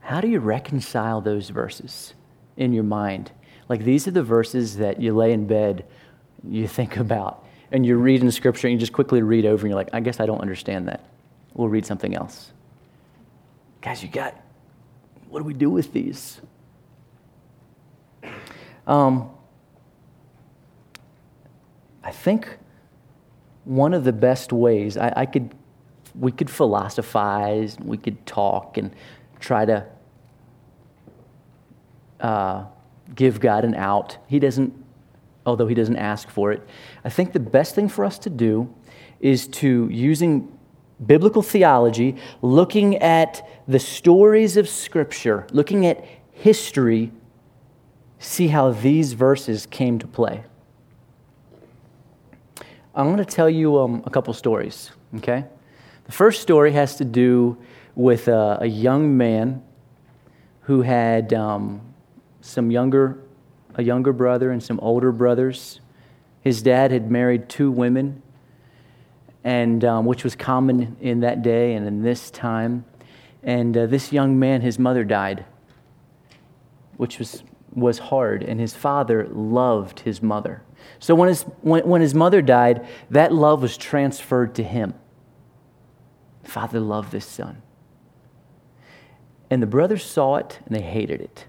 [0.00, 2.14] How do you reconcile those verses
[2.56, 3.32] in your mind?
[3.68, 5.84] Like these are the verses that you lay in bed,
[6.42, 9.72] you think about, and you read in Scripture, and you just quickly read over, and
[9.72, 11.04] you're like, I guess I don't understand that.
[11.52, 12.50] We'll read something else.
[13.82, 14.40] Guys, you got
[15.34, 16.40] what do we do with these?
[18.86, 19.30] Um,
[22.04, 22.56] I think
[23.64, 25.52] one of the best ways, I, I, could,
[26.16, 28.94] we could philosophize, we could talk and
[29.40, 29.84] try to
[32.20, 32.66] uh,
[33.16, 34.18] give God an out.
[34.28, 34.72] He doesn't,
[35.44, 36.62] although He doesn't ask for it.
[37.04, 38.72] I think the best thing for us to do
[39.18, 40.53] is to, using
[41.06, 47.12] biblical theology, looking at the stories of Scripture, looking at history,
[48.18, 50.44] see how these verses came to play.
[52.94, 55.44] I'm going to tell you um, a couple stories, okay?
[56.04, 57.56] The first story has to do
[57.94, 59.62] with a, a young man
[60.62, 61.80] who had um,
[62.40, 63.18] some younger,
[63.74, 65.80] a younger brother and some older brothers.
[66.40, 68.22] His dad had married two women,
[69.44, 72.84] and um, which was common in that day and in this time.
[73.42, 75.44] And uh, this young man, his mother died,
[76.96, 80.62] which was was hard, and his father loved his mother.
[80.98, 84.94] So when his, when, when his mother died, that love was transferred to him.
[86.44, 87.62] Father loved this son.
[89.50, 91.46] And the brothers saw it and they hated it.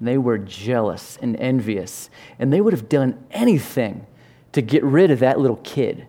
[0.00, 4.06] They were jealous and envious, and they would have done anything
[4.52, 6.08] to get rid of that little kid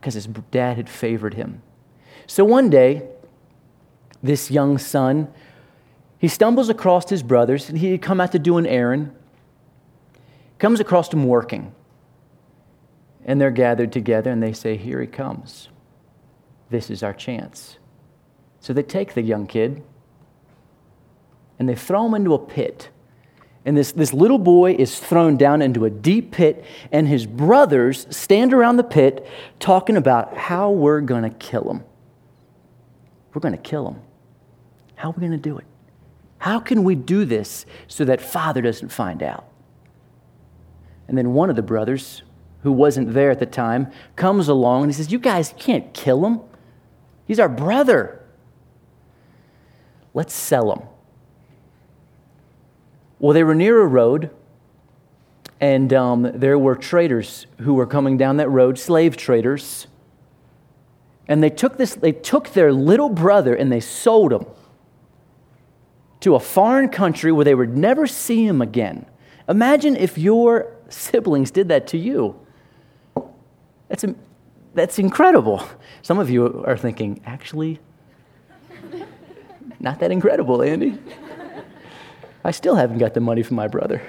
[0.00, 1.62] because his dad had favored him.
[2.26, 3.08] So one day,
[4.22, 5.32] this young son,
[6.18, 9.14] he stumbles across his brothers, and he had come out to do an errand
[10.58, 11.72] comes across them working.
[13.24, 15.68] And they're gathered together and they say, Here he comes.
[16.70, 17.78] This is our chance.
[18.60, 19.82] So they take the young kid
[21.58, 22.90] and they throw him into a pit.
[23.68, 28.06] And this, this little boy is thrown down into a deep pit, and his brothers
[28.08, 29.26] stand around the pit
[29.60, 31.84] talking about how we're going to kill him.
[33.34, 34.00] We're going to kill him.
[34.94, 35.66] How are we going to do it?
[36.38, 39.46] How can we do this so that father doesn't find out?
[41.06, 42.22] And then one of the brothers,
[42.62, 46.24] who wasn't there at the time, comes along and he says, You guys can't kill
[46.24, 46.40] him.
[47.26, 48.24] He's our brother.
[50.14, 50.88] Let's sell him.
[53.18, 54.30] Well, they were near a road,
[55.60, 59.88] and um, there were traders who were coming down that road, slave traders.
[61.26, 64.46] And they took, this, they took their little brother and they sold him
[66.20, 69.04] to a foreign country where they would never see him again.
[69.48, 72.38] Imagine if your siblings did that to you.
[73.88, 74.04] That's,
[74.74, 75.66] that's incredible.
[76.02, 77.78] Some of you are thinking, actually,
[79.80, 80.98] not that incredible, Andy.
[82.44, 84.02] I still haven't got the money from my brother.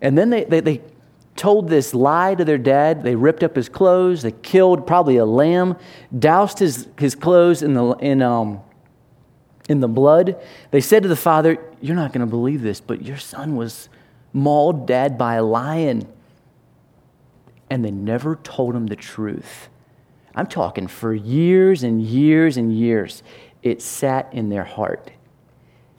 [0.00, 0.82] And then they, they, they,
[1.38, 3.02] told this lie to their dad.
[3.02, 4.22] They ripped up his clothes.
[4.22, 5.76] They killed probably a lamb,
[6.18, 8.60] doused his, his clothes in the, in, um,
[9.68, 10.36] in the blood.
[10.72, 13.88] They said to the father, You're not going to believe this, but your son was
[14.32, 16.08] mauled dead by a lion.
[17.70, 19.68] And they never told him the truth.
[20.34, 23.22] I'm talking for years and years and years.
[23.62, 25.10] It sat in their heart.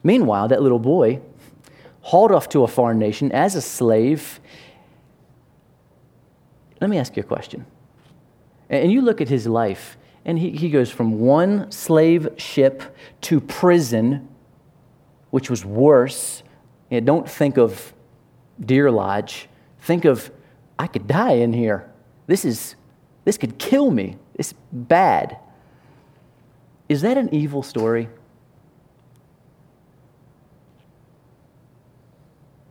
[0.04, 1.22] Meanwhile, that little boy,
[2.02, 4.40] hauled off to a foreign nation as a slave.
[6.80, 7.66] Let me ask you a question.
[8.70, 13.42] And you look at his life, and he, he goes from one slave ship to
[13.42, 14.28] prison,
[15.32, 16.44] which was worse.
[16.92, 17.94] And don't think of
[18.60, 19.48] Deer Lodge,
[19.82, 20.32] think of,
[20.78, 21.90] I could die in here.
[22.28, 22.76] This is,
[23.26, 24.18] this could kill me.
[24.36, 25.38] It's bad.
[26.88, 28.10] Is that an evil story?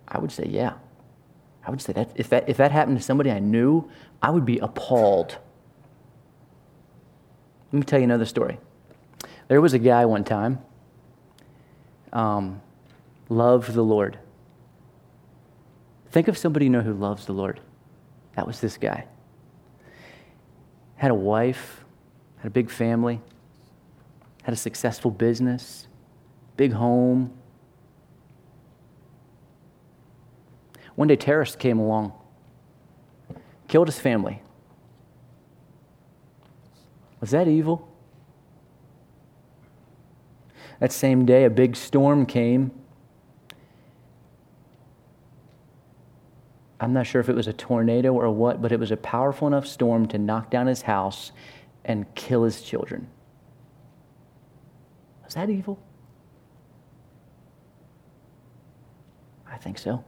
[0.08, 0.74] I would say, yeah.
[1.64, 3.88] I would say that if that, if that happened to somebody I knew,
[4.22, 5.36] I would be appalled.
[7.72, 8.58] Let me tell you another story.
[9.48, 10.60] There was a guy one time,
[12.12, 12.62] um,
[13.28, 14.18] loved the Lord.
[16.10, 17.60] Think of somebody you know who loves the Lord.
[18.34, 19.06] That was this guy.
[20.96, 21.84] Had a wife,
[22.38, 23.20] had a big family,
[24.42, 25.86] had a successful business,
[26.56, 27.37] big home.
[30.98, 32.12] One day, terrorists came along,
[33.68, 34.42] killed his family.
[37.20, 37.88] Was that evil?
[40.80, 42.72] That same day, a big storm came
[46.80, 49.46] I'm not sure if it was a tornado or what, but it was a powerful
[49.46, 51.30] enough storm to knock down his house
[51.84, 53.08] and kill his children.
[55.24, 55.78] Was that evil?
[59.48, 60.04] I think so.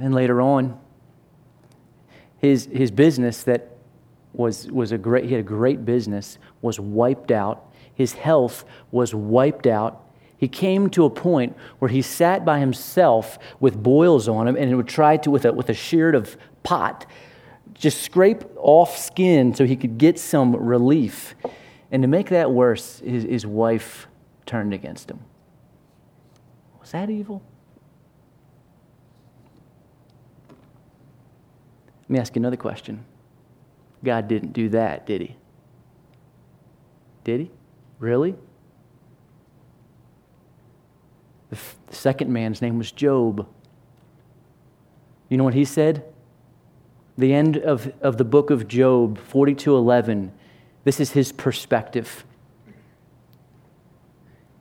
[0.00, 0.78] And later on,
[2.38, 3.76] his, his business that
[4.32, 7.72] was, was a great, he had a great business, was wiped out.
[7.94, 10.02] His health was wiped out
[10.42, 14.68] he came to a point where he sat by himself with boils on him and
[14.68, 17.06] he would try to, with a, with a sheared of pot,
[17.74, 21.36] just scrape off skin so he could get some relief.
[21.92, 24.08] And to make that worse, his, his wife
[24.44, 25.20] turned against him.
[26.80, 27.40] Was that evil?
[32.02, 33.04] Let me ask you another question.
[34.04, 35.36] God didn't do that, did he?
[37.24, 37.50] Did he?
[37.98, 38.32] Really?
[41.50, 43.46] The, f- the second man's name was Job.
[45.28, 46.04] You know what he said?
[47.16, 50.32] The end of, of the book of Job, 4211.
[50.84, 52.24] This is his perspective.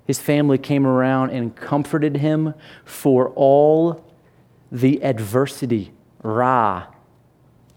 [0.06, 4.06] His family came around and comforted him for all
[4.72, 6.88] the adversity, Ra,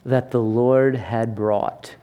[0.04, 1.96] that the Lord had brought.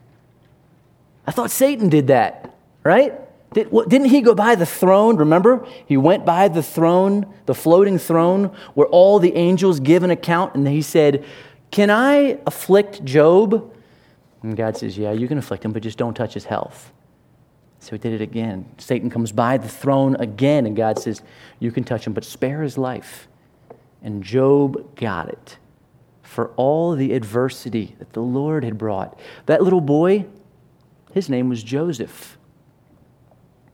[1.25, 3.13] I thought Satan did that, right?
[3.53, 5.17] Did, not he go by the throne?
[5.17, 5.65] Remember?
[5.85, 10.55] He went by the throne, the floating throne, where all the angels give an account,
[10.55, 11.25] and he said,
[11.69, 13.71] Can I afflict Job?
[14.41, 16.91] And God says, Yeah, you can afflict him, but just don't touch his health.
[17.79, 18.65] So he did it again.
[18.77, 21.21] Satan comes by the throne again, and God says,
[21.59, 23.27] You can touch him, but spare his life.
[24.01, 25.57] And Job got it
[26.32, 29.19] for all the adversity that the Lord had brought.
[29.47, 30.27] That little boy,
[31.11, 32.38] his name was Joseph.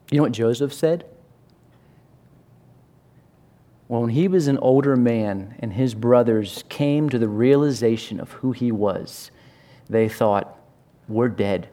[0.10, 1.06] You know what Joseph said?
[3.88, 8.32] Well, when he was an older man and his brothers came to the realization of
[8.32, 9.30] who he was,
[9.88, 10.60] they thought,
[11.08, 11.70] We're dead.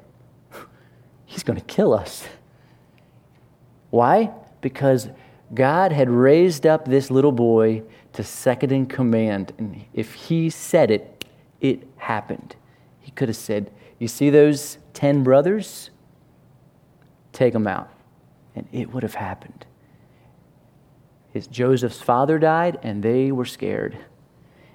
[1.25, 2.29] He's going to kill us.
[3.89, 4.33] Why?
[4.61, 5.09] Because
[5.55, 7.85] God had raised up this little boy
[8.15, 9.53] to second in command.
[9.59, 11.25] And if he said it,
[11.61, 12.57] it happened.
[13.01, 15.91] He could have said, You see those 10 brothers?
[17.33, 17.91] Take them out
[18.55, 19.67] and it would have happened.
[21.33, 23.99] His, Joseph's father died, and they were scared.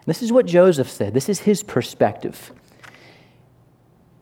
[0.06, 1.14] This is what Joseph said.
[1.14, 2.52] This is his perspective.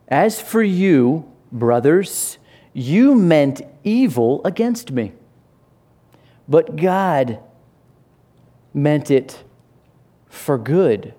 [0.07, 2.38] As for you, brothers,
[2.74, 5.13] you meant evil against me,
[6.47, 7.39] but God
[8.78, 9.43] meant it
[10.30, 11.13] for good.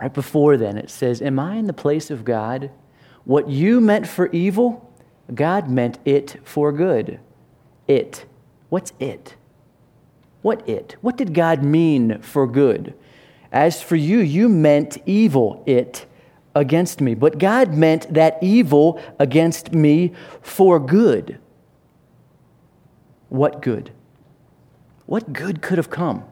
[0.00, 2.70] Right before then, it says, Am I in the place of God?
[3.24, 4.92] What you meant for evil,
[5.32, 7.20] God meant it for good.
[7.86, 8.24] It.
[8.68, 9.36] What's it?
[10.40, 10.96] What it?
[11.00, 12.94] What did God mean for good?
[13.52, 16.06] As for you, you meant evil, it,
[16.54, 17.14] against me.
[17.14, 21.38] But God meant that evil against me for good.
[23.28, 23.92] What good?
[25.12, 26.24] What good could have come?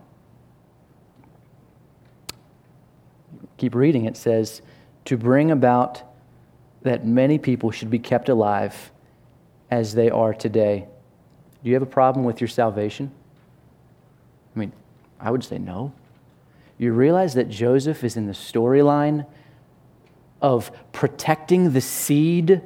[3.59, 4.07] Keep reading.
[4.07, 4.63] It says,
[5.05, 6.03] to bring about
[6.81, 8.91] that many people should be kept alive
[9.71, 10.87] as they are today.
[11.63, 13.13] Do you have a problem with your salvation?
[14.57, 14.73] I mean,
[15.21, 15.93] I would say no.
[16.79, 19.27] You realize that Joseph is in the storyline
[20.41, 22.63] of protecting the seed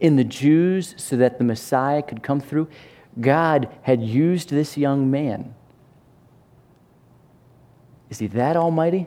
[0.00, 2.68] in the Jews so that the Messiah could come through.
[3.20, 5.54] God had used this young man.
[8.10, 9.06] Is he that almighty?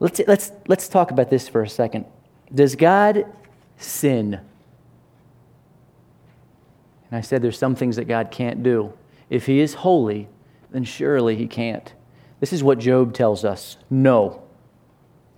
[0.00, 2.04] Let's, let's, let's talk about this for a second.
[2.54, 3.26] Does God
[3.76, 4.34] sin?
[7.10, 8.92] And I said there's some things that God can't do.
[9.30, 10.28] If He is holy,
[10.70, 11.92] then surely He can't.
[12.40, 14.43] This is what Job tells us no.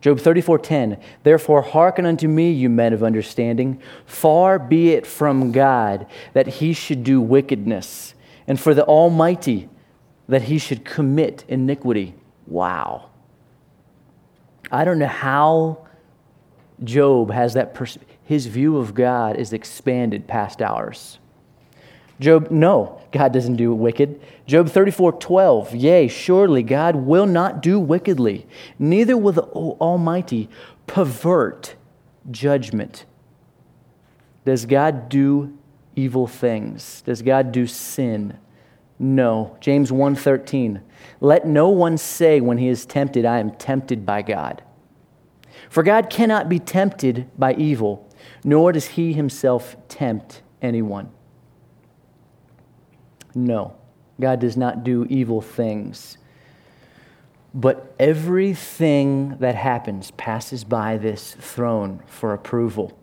[0.07, 3.81] Job 34:10 Therefore hearken unto me you men of understanding.
[4.05, 8.15] Far be it from God that he should do wickedness
[8.47, 9.69] and for the almighty
[10.29, 12.15] that he should commit iniquity.
[12.47, 13.11] Wow.
[14.71, 15.89] I don't know how
[16.85, 21.19] Job has that, pers- his view of God is expanded past ours.
[22.19, 24.21] Job, no, God doesn't do wicked.
[24.47, 28.47] Job 34 12, yea, surely God will not do wickedly,
[28.79, 30.49] neither will the Almighty
[30.87, 31.75] pervert
[32.31, 33.05] judgment.
[34.45, 35.57] Does God do
[35.95, 37.03] evil things?
[37.03, 38.39] Does God do sin?
[38.99, 39.57] No.
[39.61, 40.81] James 1:13.
[41.21, 44.63] Let no one say when he is tempted, I am tempted by God.
[45.69, 48.07] For God cannot be tempted by evil,
[48.45, 51.11] nor does he himself tempt anyone.
[53.37, 53.75] No.
[54.19, 56.17] God does not do evil things.
[57.55, 62.99] But everything that happens passes by this throne for approval.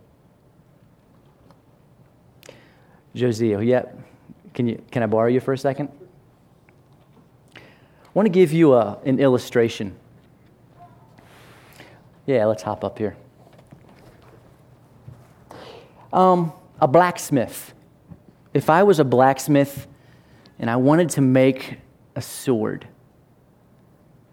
[3.15, 3.83] Josiah, yeah,
[4.55, 5.89] can, you, can I borrow you for a second?
[7.55, 7.59] I
[8.15, 9.95] want to give you a, an illustration.
[12.25, 13.15] Yeah, let's hop up here.
[16.11, 17.73] Um, a blacksmith.
[18.53, 19.87] If I was a blacksmith
[20.59, 21.77] and I wanted to make
[22.15, 22.87] a sword,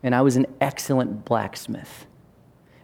[0.03, 2.07] and I was an excellent blacksmith,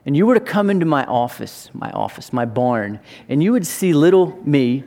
[0.04, 3.66] and you were to come into my office, my office, my barn, and you would
[3.66, 4.84] see little me,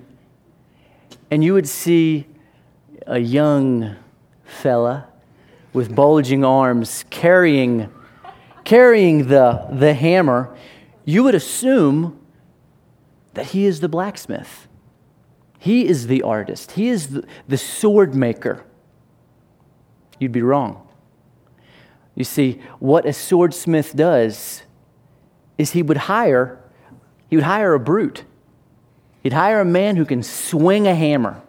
[1.30, 2.26] and you would see
[3.06, 3.96] a young
[4.44, 5.08] fella
[5.74, 7.92] with bulging arms carrying,
[8.64, 10.56] carrying the, the hammer,
[11.06, 12.20] you would assume
[13.34, 14.68] that he is the blacksmith.
[15.60, 16.72] He is the artist.
[16.72, 18.64] He is the, the sword maker.
[20.18, 20.88] You'd be wrong.
[22.16, 24.64] You see, what a swordsmith does
[25.58, 26.60] is he would hire,
[27.30, 28.24] he would hire a brute.
[29.22, 31.42] He'd hire a man who can swing a hammer,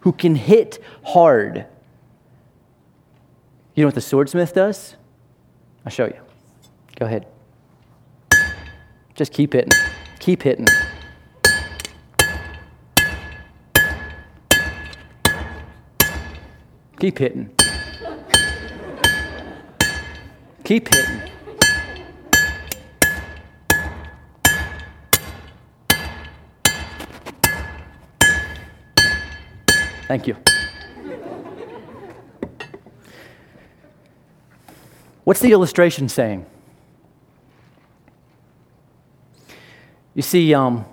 [0.00, 1.66] who can hit hard.
[3.74, 4.96] You know what the swordsmith does?
[5.84, 6.20] I'll show you.
[6.96, 7.26] Go ahead.
[9.14, 9.72] Just keep hitting.
[10.20, 10.66] Keep hitting.
[17.02, 17.50] Keep hitting.
[20.62, 21.22] Keep hitting.
[30.06, 30.36] Thank you.
[35.24, 36.46] What's the illustration saying?
[40.14, 40.84] You see, um,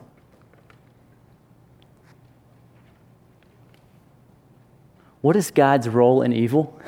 [5.21, 6.79] what is God's role in evil?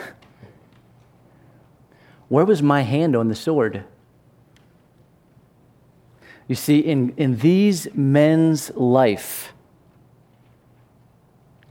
[2.29, 3.83] Where was my hand on the sword?
[6.47, 9.53] You see, in, in these men's life,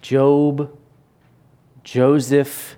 [0.02, 0.76] Job,
[1.84, 2.76] Joseph,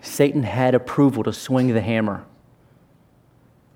[0.00, 2.24] Satan had approval to swing the hammer.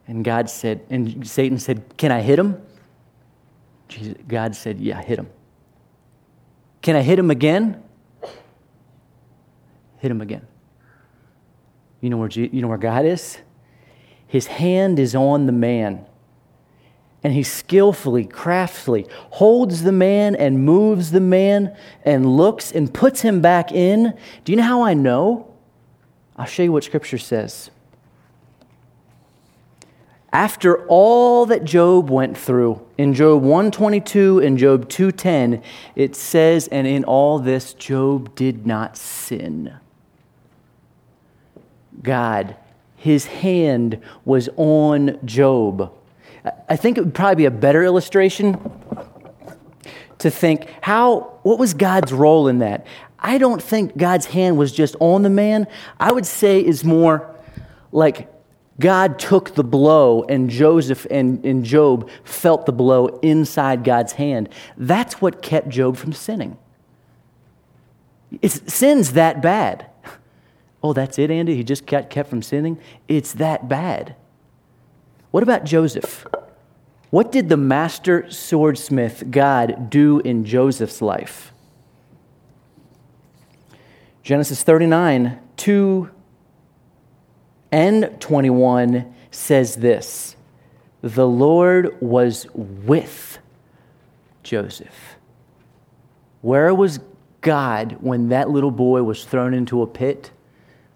[0.09, 2.61] And God said, and Satan said, Can I hit him?
[3.89, 5.29] Jesus, God said, Yeah, hit him.
[6.83, 7.83] Can I hit him again?
[9.99, 10.47] Hit him again.
[12.01, 13.39] You know where, you know where God is?
[14.27, 16.05] His hand is on the man.
[17.25, 23.23] And he skillfully, craftily holds the man and moves the man and looks and puts
[23.23, 24.17] him back in.
[24.45, 25.53] Do you know how I know?
[26.37, 27.71] I'll show you what Scripture says.
[30.37, 35.63] After all that Job went through, in Job 122 and Job 210,
[35.95, 39.73] it says, and in all this, Job did not sin.
[42.03, 42.55] God,
[42.97, 45.91] his hand was on Job.
[46.69, 48.61] I think it would probably be a better illustration
[50.19, 52.87] to think how what was God's role in that?
[53.19, 55.67] I don't think God's hand was just on the man.
[55.99, 57.35] I would say is more
[57.91, 58.31] like
[58.79, 64.49] God took the blow and Joseph and, and Job felt the blow inside God's hand.
[64.77, 66.59] That's what kept Job from sinning.
[68.43, 69.87] It's, sin's that bad.
[70.83, 71.57] Oh, that's it, Andy?
[71.57, 72.79] He just got kept from sinning?
[73.09, 74.15] It's that bad.
[75.33, 76.25] What about Joseph?
[77.11, 81.53] What did the master swordsmith God do in Joseph's life?
[84.23, 86.11] Genesis 39, 2
[87.73, 90.37] and 21 says this
[91.03, 93.39] The Lord was with
[94.43, 95.17] Joseph.
[96.43, 97.01] Where was
[97.41, 100.31] God when that little boy was thrown into a pit?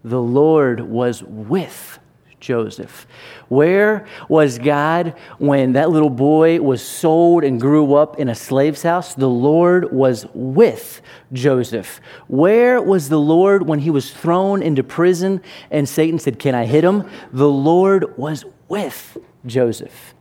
[0.03, 1.99] The Lord was with
[2.41, 3.07] Joseph?
[3.47, 8.83] Where was God when that little boy was sold and grew up in a slave's
[8.83, 9.15] house?
[9.15, 12.01] The Lord was with Joseph.
[12.27, 16.65] Where was the Lord when he was thrown into prison and Satan said, Can I
[16.65, 17.09] hit him?
[17.31, 20.13] The Lord was with Joseph.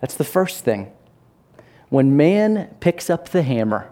[0.00, 0.92] That's the first thing.
[1.88, 3.90] When man picks up the hammer,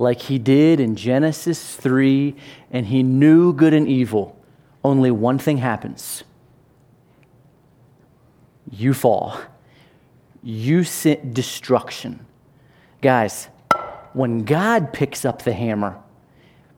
[0.00, 2.34] like he did in Genesis 3,
[2.70, 4.36] and he knew good and evil,
[4.82, 6.24] only one thing happens
[8.70, 9.40] you fall.
[10.42, 12.24] You sit destruction.
[13.02, 13.48] Guys,
[14.12, 15.98] when God picks up the hammer,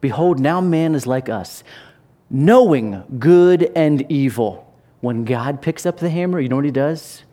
[0.01, 1.63] behold, now man is like us,
[2.31, 4.73] knowing good and evil.
[5.01, 7.25] When God picks up the hammer, you know what he does?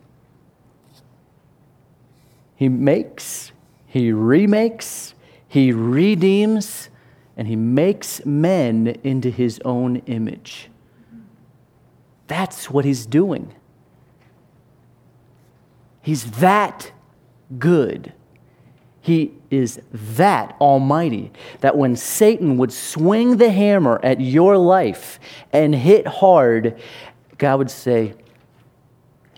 [2.54, 3.52] He makes,
[3.86, 5.14] he remakes,
[5.50, 6.90] he redeems
[7.36, 10.70] and he makes men into his own image.
[12.28, 13.52] That's what he's doing.
[16.02, 16.92] He's that
[17.58, 18.12] good.
[19.00, 21.32] He is that almighty
[21.62, 25.18] that when Satan would swing the hammer at your life
[25.52, 26.80] and hit hard,
[27.38, 28.14] God would say,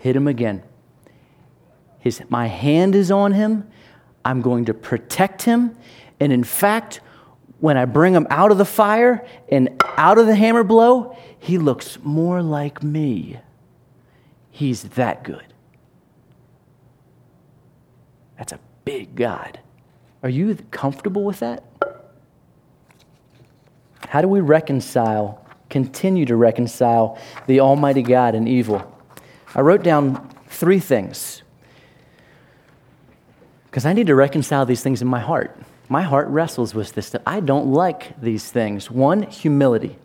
[0.03, 0.63] Hit him again.
[2.01, 3.67] His, my hand is on him.
[4.25, 5.77] I'm going to protect him
[6.23, 7.01] And in fact,
[7.59, 11.59] when I bring him out of the fire and out of the hammer blow, he
[11.59, 13.41] looks more like me.
[14.53, 15.43] He's that good.
[18.39, 19.59] That's a big God.
[20.23, 21.65] Are you comfortable with that?
[24.07, 27.19] How do we reconcile, continue to reconcile
[27.49, 28.97] the Almighty God and evil?
[29.57, 31.43] I wrote down three things
[33.65, 35.59] because I need to reconcile these things in my heart.
[35.93, 37.21] My heart wrestles with this stuff.
[37.27, 38.91] I don't like these things.
[38.91, 39.99] One, humility.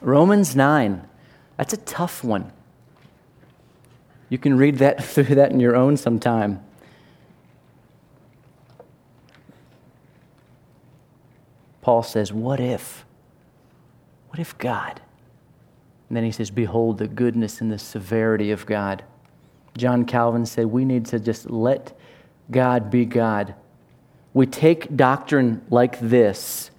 [0.00, 1.06] Romans 9,
[1.58, 2.50] that's a tough one.
[4.30, 6.64] You can read that through that in your own sometime.
[11.82, 13.04] Paul says, What if?
[14.28, 15.02] What if God?
[16.08, 19.04] And then he says, Behold the goodness and the severity of God.
[19.76, 21.98] John Calvin said, We need to just let
[22.50, 23.54] God be God.
[24.34, 26.70] We take doctrine like this.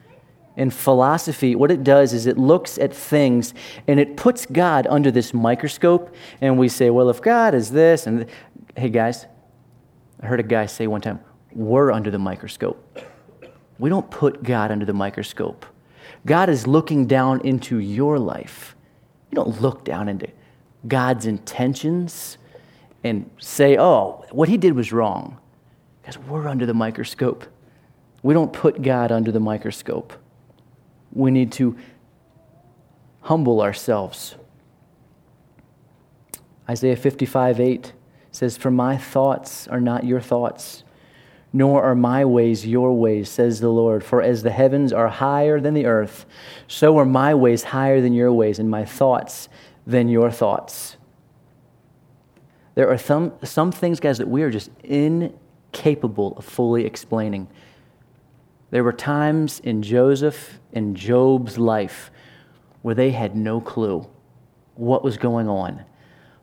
[0.56, 3.56] In philosophy, what it does is it looks at things
[3.88, 8.06] and it puts God under this microscope, and we say, Well, if God is this,
[8.06, 8.28] and
[8.76, 9.26] hey, guys,
[10.22, 11.20] I heard a guy say one time,
[11.54, 13.00] We're under the microscope.
[13.80, 15.66] We don't put God under the microscope.
[16.26, 18.76] God is looking down into your life.
[19.32, 20.28] You don't look down into
[20.88, 22.38] God's intentions
[23.04, 25.40] and say, oh, what he did was wrong.
[26.04, 27.46] Because we're under the microscope.
[28.22, 30.14] We don't put God under the microscope.
[31.12, 31.76] We need to
[33.22, 34.36] humble ourselves.
[36.70, 37.94] Isaiah 55 8
[38.32, 40.84] says, For my thoughts are not your thoughts
[41.56, 44.04] nor are my ways your ways, says the Lord.
[44.04, 46.26] For as the heavens are higher than the earth,
[46.68, 49.48] so are my ways higher than your ways, and my thoughts
[49.86, 50.98] than your thoughts.
[52.74, 54.72] There are some, some things, guys, that we are just
[55.74, 57.48] incapable of fully explaining.
[58.72, 62.12] There were times in Joseph and Job's life
[62.82, 64.08] where they had no clue
[64.76, 65.86] what was going on,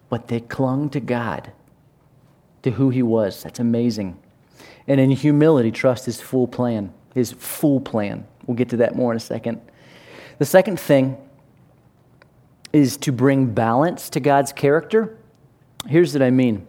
[0.09, 1.53] but they clung to God,
[2.63, 3.43] to who He was.
[3.43, 4.19] That's amazing
[4.91, 8.27] and in humility trust his full plan, his full plan.
[8.47, 9.61] We'll get to that more in a second.
[10.39, 11.17] The second thing
[12.73, 15.17] is to bring balance to God's character.
[15.87, 16.67] Here's what I mean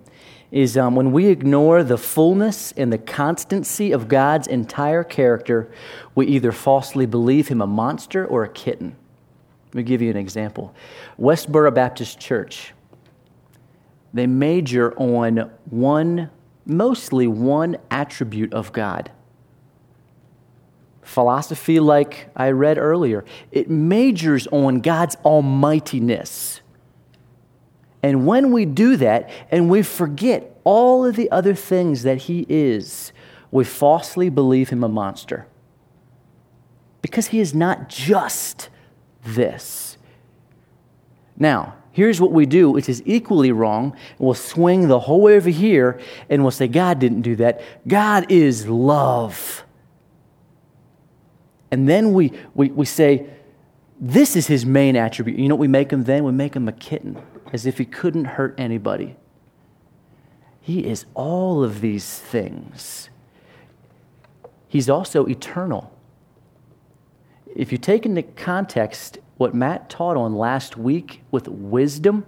[0.52, 5.72] is um, when we ignore the fullness and the constancy of God's entire character,
[6.14, 8.96] we either falsely believe him a monster or a kitten.
[9.68, 10.76] Let me give you an example.
[11.18, 12.74] Westboro Baptist Church,
[14.14, 16.30] they major on one
[16.66, 19.12] mostly one attribute of God.
[21.02, 26.61] Philosophy, like I read earlier, it majors on God's almightiness.
[28.04, 32.46] And when we do that and we forget all of the other things that He
[32.50, 33.12] is,
[33.52, 35.48] we falsely believe Him a monster.
[37.02, 38.70] Because He is not just
[39.24, 39.98] this.
[41.38, 43.96] Now, Here's what we do, which is equally wrong.
[44.18, 46.00] We'll swing the whole way over here
[46.30, 47.62] and we'll say, God didn't do that.
[47.88, 49.66] God is love.
[51.70, 53.28] And then we, we, we say,
[54.00, 55.38] this is his main attribute.
[55.38, 56.24] You know what we make him then?
[56.24, 57.22] We make him a kitten,
[57.52, 59.16] as if he couldn't hurt anybody.
[60.62, 63.10] He is all of these things.
[64.68, 65.92] He's also eternal.
[67.54, 72.24] If you take into context what Matt taught on last week with wisdom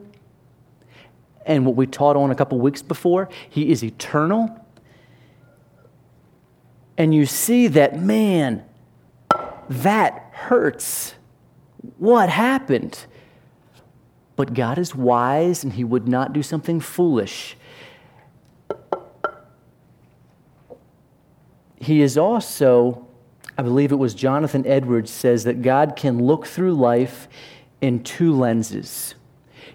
[1.45, 3.29] and what we taught on a couple weeks before.
[3.47, 4.59] He is eternal.
[6.97, 8.63] And you see that, man,
[9.69, 11.13] that hurts.
[11.99, 13.05] What happened?
[14.35, 17.55] But God is wise and He would not do something foolish.
[21.79, 23.07] He is also
[23.57, 27.27] I believe it was Jonathan Edwards says that God can look through life
[27.81, 29.15] in two lenses.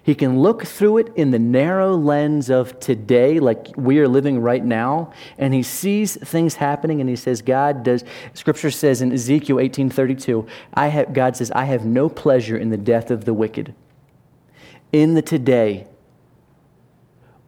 [0.03, 4.39] He can look through it in the narrow lens of today, like we are living
[4.41, 8.03] right now, and he sees things happening and he says, God does,
[8.33, 12.77] scripture says in Ezekiel 18:32, I have, God says, I have no pleasure in the
[12.77, 13.73] death of the wicked.
[14.91, 15.87] In the today.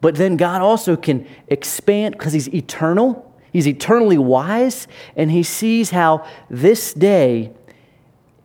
[0.00, 5.90] But then God also can expand because he's eternal He's eternally wise, and he sees
[5.90, 7.52] how this day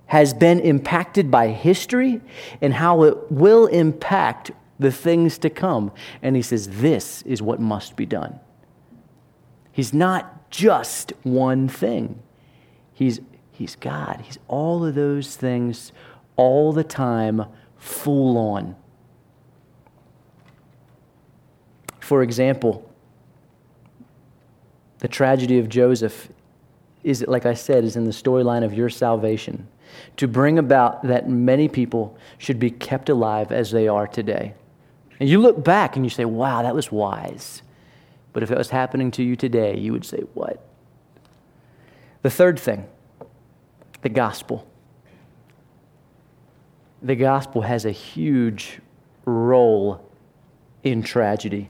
[0.07, 2.21] has been impacted by history
[2.61, 5.91] and how it will impact the things to come.
[6.21, 8.39] And he says, This is what must be done.
[9.71, 12.21] He's not just one thing,
[12.93, 13.21] he's,
[13.51, 14.21] he's God.
[14.25, 15.93] He's all of those things
[16.35, 17.45] all the time,
[17.77, 18.75] full on.
[22.07, 22.89] For example,
[24.99, 26.29] The tragedy of Joseph
[27.03, 29.67] is, like I said, is in the storyline of your salvation
[30.17, 34.53] to bring about that many people should be kept alive as they are today.
[35.19, 37.61] And you look back and you say, wow, that was wise.
[38.33, 40.65] But if it was happening to you today, you would say, what?
[42.23, 42.87] The third thing,
[44.01, 44.67] the gospel.
[47.01, 48.79] The gospel has a huge
[49.25, 50.03] role
[50.83, 51.69] in tragedy.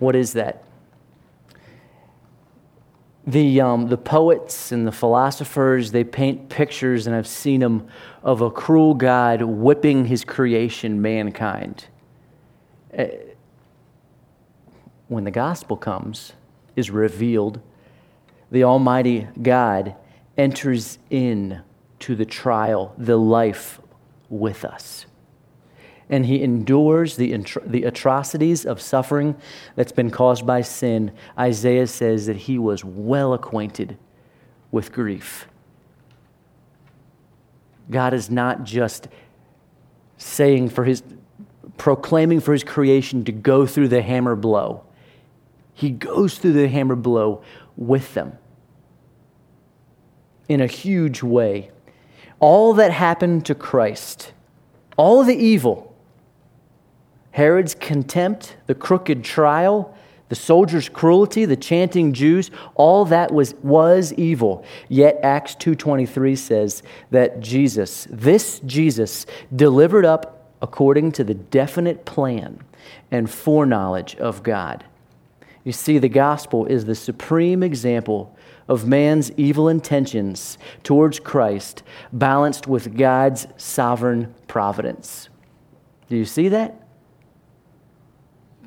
[0.00, 0.64] What is that?
[3.26, 7.86] The, um, the poets and the philosophers, they paint pictures, and I've seen them,
[8.22, 11.84] of a cruel God whipping his creation, mankind.
[12.96, 13.04] Uh,
[15.06, 16.32] when the gospel comes,
[16.76, 17.60] is revealed,
[18.50, 19.94] the Almighty God
[20.38, 21.60] enters in
[22.00, 23.80] to the trial, the life
[24.30, 25.04] with us
[26.10, 27.34] and he endures the,
[27.64, 29.36] the atrocities of suffering
[29.76, 33.96] that's been caused by sin, Isaiah says that he was well acquainted
[34.72, 35.46] with grief.
[37.90, 39.08] God is not just
[40.16, 41.02] saying for his,
[41.78, 44.84] proclaiming for his creation to go through the hammer blow.
[45.72, 47.42] He goes through the hammer blow
[47.76, 48.36] with them
[50.48, 51.70] in a huge way.
[52.40, 54.32] All that happened to Christ,
[54.96, 55.89] all the evil,
[57.32, 59.94] Herod's contempt, the crooked trial,
[60.30, 64.64] the soldiers' cruelty, the chanting Jews, all that was, was evil.
[64.88, 72.60] Yet Acts 2.23 says that Jesus, this Jesus, delivered up according to the definite plan
[73.10, 74.84] and foreknowledge of God.
[75.64, 78.36] You see, the gospel is the supreme example
[78.68, 85.28] of man's evil intentions towards Christ balanced with God's sovereign providence.
[86.08, 86.79] Do you see that?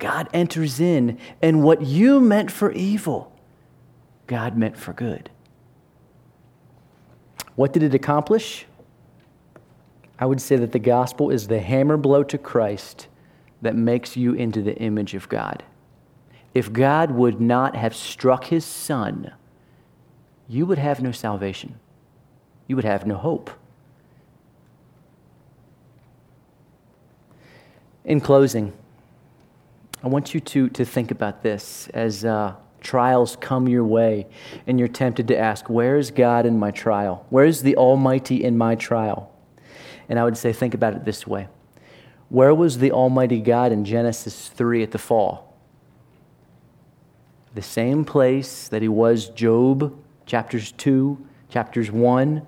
[0.04, 3.32] God enters in, and what you meant for evil,
[4.28, 5.30] God meant for good.
[7.56, 8.66] What did it accomplish?
[10.20, 13.08] I would say that the gospel is the hammer blow to Christ
[13.62, 15.64] that makes you into the image of God.
[16.54, 19.32] If God would not have struck his son,
[20.50, 21.80] you would have no salvation.
[22.68, 23.50] You would have no hope.
[28.04, 28.74] In closing,
[30.04, 34.28] I want you to, to think about this as uh, trials come your way
[34.68, 37.26] and you're tempted to ask, Where is God in my trial?
[37.30, 39.34] Where is the Almighty in my trial?
[40.10, 41.48] And I would say, Think about it this way
[42.28, 45.58] Where was the Almighty God in Genesis 3 at the fall?
[47.56, 52.46] The same place that he was Job, chapters 2, chapters 1.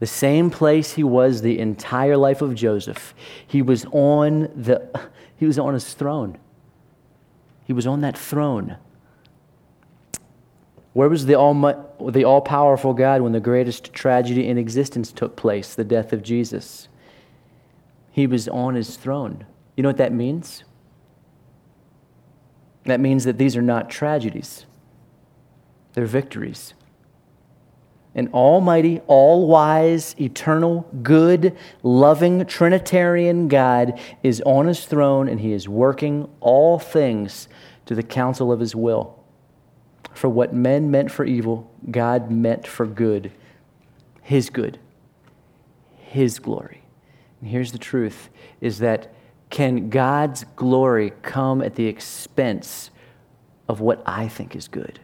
[0.00, 3.14] The same place he was the entire life of Joseph.
[3.46, 4.90] He was on, the,
[5.36, 6.36] he was on his throne.
[7.64, 8.76] He was on that throne.
[10.92, 11.54] Where was the all,
[12.08, 16.22] the all powerful God when the greatest tragedy in existence took place, the death of
[16.22, 16.88] Jesus?
[18.12, 19.44] He was on his throne.
[19.76, 20.62] You know what that means?
[22.84, 24.66] That means that these are not tragedies,
[25.94, 26.74] they're victories.
[28.14, 35.52] An almighty, all wise, eternal, good, loving, Trinitarian God is on his throne and he
[35.52, 37.48] is working all things
[37.86, 39.18] to the counsel of his will.
[40.12, 43.32] For what men meant for evil, God meant for good.
[44.22, 44.78] His good,
[45.98, 46.82] his glory.
[47.40, 49.12] And here's the truth is that
[49.50, 52.90] can God's glory come at the expense
[53.68, 55.00] of what I think is good?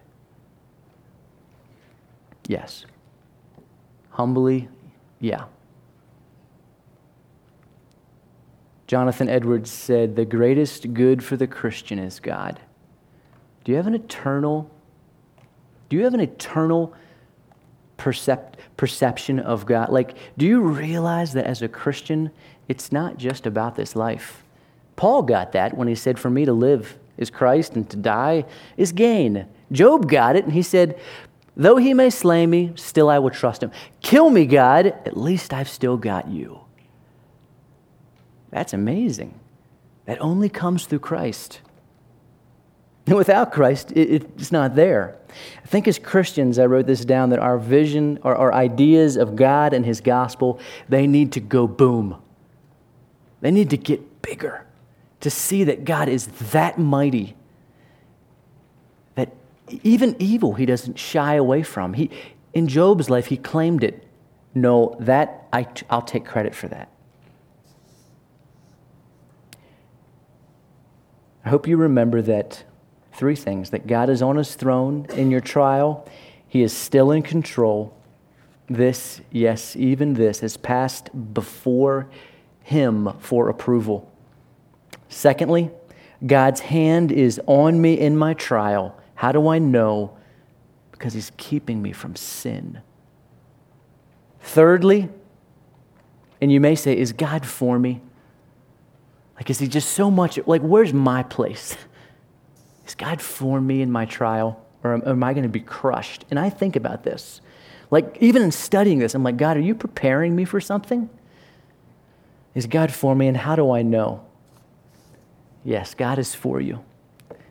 [2.49, 2.85] Yes.
[4.21, 4.69] Humbly,
[5.19, 5.45] yeah.
[8.87, 12.61] Jonathan Edwards said, The greatest good for the Christian is God.
[13.65, 14.71] Do you have an eternal,
[15.89, 16.93] do you have an eternal
[17.97, 19.89] percept, perception of God?
[19.89, 22.31] Like, do you realize that as a Christian,
[22.69, 24.45] it's not just about this life?
[24.97, 28.45] Paul got that when he said, For me to live is Christ and to die
[28.77, 29.47] is gain.
[29.73, 31.01] Job got it and he said,
[31.57, 33.71] Though he may slay me, still I will trust him.
[34.01, 36.61] Kill me, God, at least I've still got you.
[38.51, 39.39] That's amazing.
[40.07, 41.61] That only comes through Christ.
[43.07, 45.17] And without Christ, it's not there.
[45.63, 49.73] I think as Christians, I wrote this down that our vision, our ideas of God
[49.73, 52.21] and His gospel, they need to go boom.
[53.41, 54.67] They need to get bigger
[55.21, 57.37] to see that God is that mighty
[59.83, 61.95] even evil, he doesn't shy away from.
[61.95, 62.11] He,
[62.53, 64.07] in Job's life, he claimed it.
[64.55, 66.91] No, that I, I'll take credit for that.
[71.45, 72.65] I hope you remember that
[73.13, 76.09] Three things that God is on his throne in your trial,
[76.49, 77.95] he is still in control.
[78.67, 82.09] This, yes, even this, has passed before
[82.63, 84.11] him for approval.
[85.09, 85.71] Secondly,
[86.25, 88.97] God's hand is on me in my trial.
[89.21, 90.17] How do I know?
[90.93, 92.81] Because he's keeping me from sin.
[94.41, 95.11] Thirdly,
[96.41, 98.01] and you may say, Is God for me?
[99.37, 101.77] Like, is he just so much, like, where's my place?
[102.87, 104.65] Is God for me in my trial?
[104.83, 106.25] Or am, am I going to be crushed?
[106.31, 107.43] And I think about this.
[107.91, 111.11] Like, even in studying this, I'm like, God, are you preparing me for something?
[112.55, 114.25] Is God for me, and how do I know?
[115.63, 116.83] Yes, God is for you.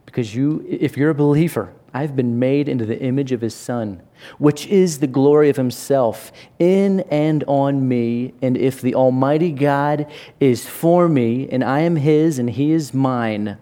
[0.09, 4.01] Because you, if you're a believer, I've been made into the image of his Son,
[4.39, 8.33] which is the glory of himself in and on me.
[8.41, 12.91] And if the Almighty God is for me, and I am his and he is
[12.91, 13.59] mine,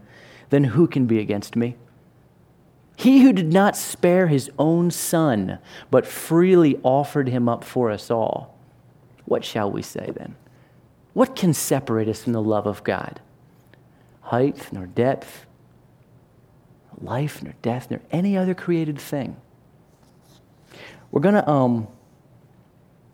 [0.50, 1.76] then who can be against me?
[2.96, 5.60] He who did not spare his own Son,
[5.92, 8.58] but freely offered him up for us all.
[9.26, 10.38] What shall we say then?
[11.12, 13.20] What can separate us from the love of God?
[14.22, 15.46] Height nor depth
[17.02, 19.38] life, nor death, nor any other created thing.
[21.12, 21.88] We're going to, um,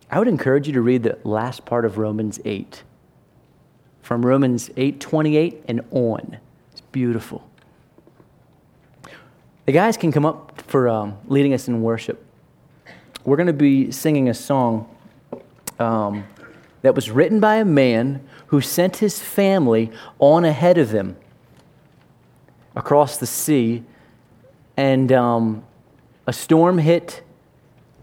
[0.10, 2.84] I would encourage you to read the last part of Romans 8.
[4.02, 6.38] From Romans 8 28 and on.
[6.72, 7.50] It's beautiful.
[9.66, 12.26] The guys can come up for um, leading us in worship.
[13.24, 14.94] We're going to be singing a song
[15.80, 16.26] um,
[16.82, 21.16] that was written by a man who sent his family on ahead of him
[22.76, 23.84] across the sea,
[24.76, 25.64] and um,
[26.26, 27.24] a storm hit,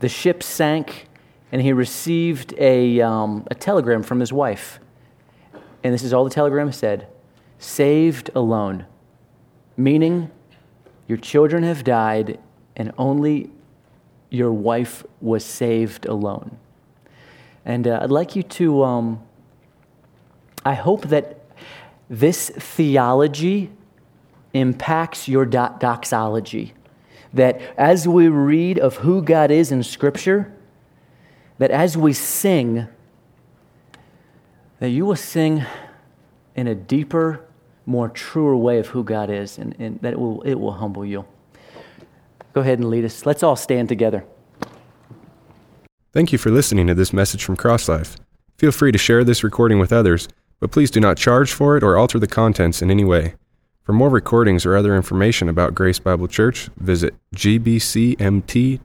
[0.00, 1.06] the ship sank,
[1.52, 4.78] and he received a, um, a telegram from his wife.
[5.82, 7.08] And this is all the telegram said
[7.58, 8.86] saved alone,
[9.76, 10.30] meaning
[11.06, 12.38] your children have died,
[12.76, 13.50] and only
[14.30, 16.56] your wife was saved alone.
[17.64, 19.22] And uh, I'd like you to, um,
[20.64, 21.40] I hope that
[22.08, 23.70] this theology
[24.52, 26.74] impacts your do- doxology.
[27.32, 30.52] That as we read of who God is in Scripture,
[31.58, 32.88] that as we sing,
[34.80, 35.64] that you will sing
[36.56, 37.46] in a deeper,
[37.86, 41.04] more truer way of who God is, and, and that it will, it will humble
[41.04, 41.24] you.
[42.52, 43.24] Go ahead and lead us.
[43.24, 44.24] Let's all stand together.
[46.12, 48.16] Thank you for listening to this message from CrossLife.
[48.58, 50.28] Feel free to share this recording with others,
[50.58, 53.34] but please do not charge for it or alter the contents in any way.
[53.90, 58.78] For more recordings or other information about Grace Bible Church, visit gbcmt.org.